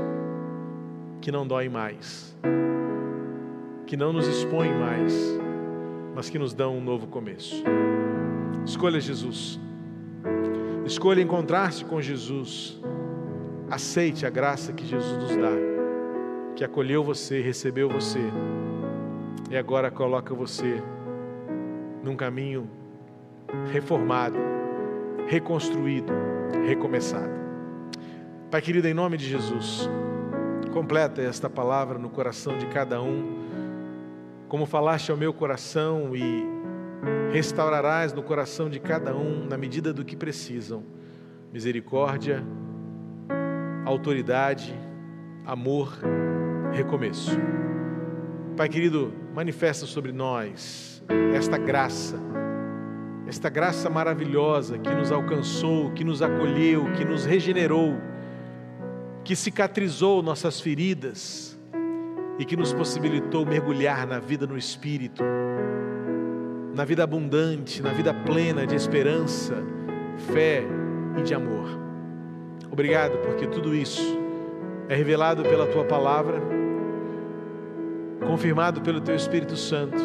que 1.20 1.30
não 1.30 1.46
doem 1.46 1.68
mais, 1.68 2.36
que 3.86 3.96
não 3.96 4.12
nos 4.12 4.26
expõem 4.26 4.72
mais, 4.74 5.14
mas 6.14 6.28
que 6.28 6.38
nos 6.38 6.54
dão 6.54 6.76
um 6.76 6.80
novo 6.80 7.06
começo. 7.06 7.62
Escolha 8.64 9.00
Jesus. 9.00 9.60
Escolha 10.84 11.22
encontrar-se 11.22 11.84
com 11.84 12.00
Jesus. 12.00 12.80
Aceite 13.70 14.26
a 14.26 14.30
graça 14.30 14.72
que 14.72 14.84
Jesus 14.84 15.16
nos 15.16 15.36
dá, 15.36 15.52
que 16.56 16.64
acolheu 16.64 17.02
você, 17.02 17.40
recebeu 17.40 17.88
você 17.88 18.20
e 19.50 19.56
agora 19.56 19.90
coloca 19.90 20.34
você 20.34 20.82
num 22.02 22.16
caminho 22.16 22.68
reformado, 23.70 24.36
reconstruído, 25.26 26.12
recomeçado. 26.66 27.32
Pai 28.50 28.60
querido, 28.60 28.88
em 28.88 28.92
nome 28.92 29.16
de 29.16 29.26
Jesus, 29.26 29.88
completa 30.72 31.22
esta 31.22 31.48
palavra 31.48 31.98
no 31.98 32.10
coração 32.10 32.58
de 32.58 32.66
cada 32.66 33.00
um, 33.00 33.40
como 34.48 34.66
falaste 34.66 35.10
ao 35.10 35.16
meu 35.16 35.32
coração 35.32 36.14
e 36.14 36.61
restaurarás 37.32 38.12
no 38.12 38.22
coração 38.22 38.68
de 38.68 38.78
cada 38.78 39.16
um, 39.16 39.46
na 39.46 39.56
medida 39.56 39.92
do 39.92 40.04
que 40.04 40.16
precisam, 40.16 40.84
misericórdia, 41.52 42.44
autoridade, 43.84 44.74
amor, 45.44 45.98
recomeço. 46.72 47.38
Pai 48.56 48.68
querido, 48.68 49.12
manifesta 49.34 49.86
sobre 49.86 50.12
nós 50.12 51.02
esta 51.34 51.56
graça, 51.56 52.20
esta 53.26 53.48
graça 53.48 53.88
maravilhosa 53.88 54.78
que 54.78 54.94
nos 54.94 55.10
alcançou, 55.10 55.90
que 55.92 56.04
nos 56.04 56.22
acolheu, 56.22 56.92
que 56.92 57.04
nos 57.04 57.24
regenerou, 57.24 57.96
que 59.24 59.34
cicatrizou 59.34 60.22
nossas 60.22 60.60
feridas 60.60 61.58
e 62.38 62.44
que 62.44 62.56
nos 62.56 62.72
possibilitou 62.72 63.46
mergulhar 63.46 64.06
na 64.06 64.18
vida 64.18 64.46
no 64.46 64.56
Espírito 64.56 65.22
na 66.74 66.84
vida 66.84 67.04
abundante, 67.04 67.82
na 67.82 67.92
vida 67.92 68.14
plena 68.14 68.66
de 68.66 68.74
esperança, 68.74 69.56
fé 70.32 70.64
e 71.18 71.22
de 71.22 71.34
amor. 71.34 71.68
Obrigado 72.70 73.18
porque 73.18 73.46
tudo 73.46 73.74
isso 73.74 74.18
é 74.88 74.94
revelado 74.94 75.42
pela 75.42 75.66
tua 75.66 75.84
palavra, 75.84 76.40
confirmado 78.26 78.80
pelo 78.80 79.00
teu 79.00 79.14
Espírito 79.14 79.56
Santo 79.56 80.02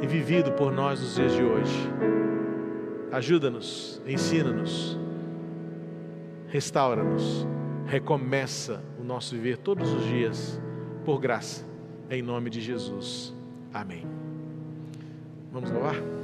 e 0.00 0.06
vivido 0.06 0.52
por 0.52 0.72
nós 0.72 1.00
nos 1.00 1.16
dias 1.16 1.32
de 1.32 1.42
hoje. 1.42 1.90
Ajuda-nos, 3.10 4.00
ensina-nos, 4.06 4.98
restaura-nos, 6.46 7.46
recomeça 7.86 8.82
o 9.00 9.02
nosso 9.02 9.34
viver 9.34 9.58
todos 9.58 9.92
os 9.92 10.04
dias, 10.04 10.60
por 11.04 11.18
graça, 11.18 11.66
em 12.08 12.22
nome 12.22 12.50
de 12.50 12.60
Jesus. 12.60 13.34
Amém. 13.72 14.19
Vamos 15.52 15.70
louvar? 15.70 16.19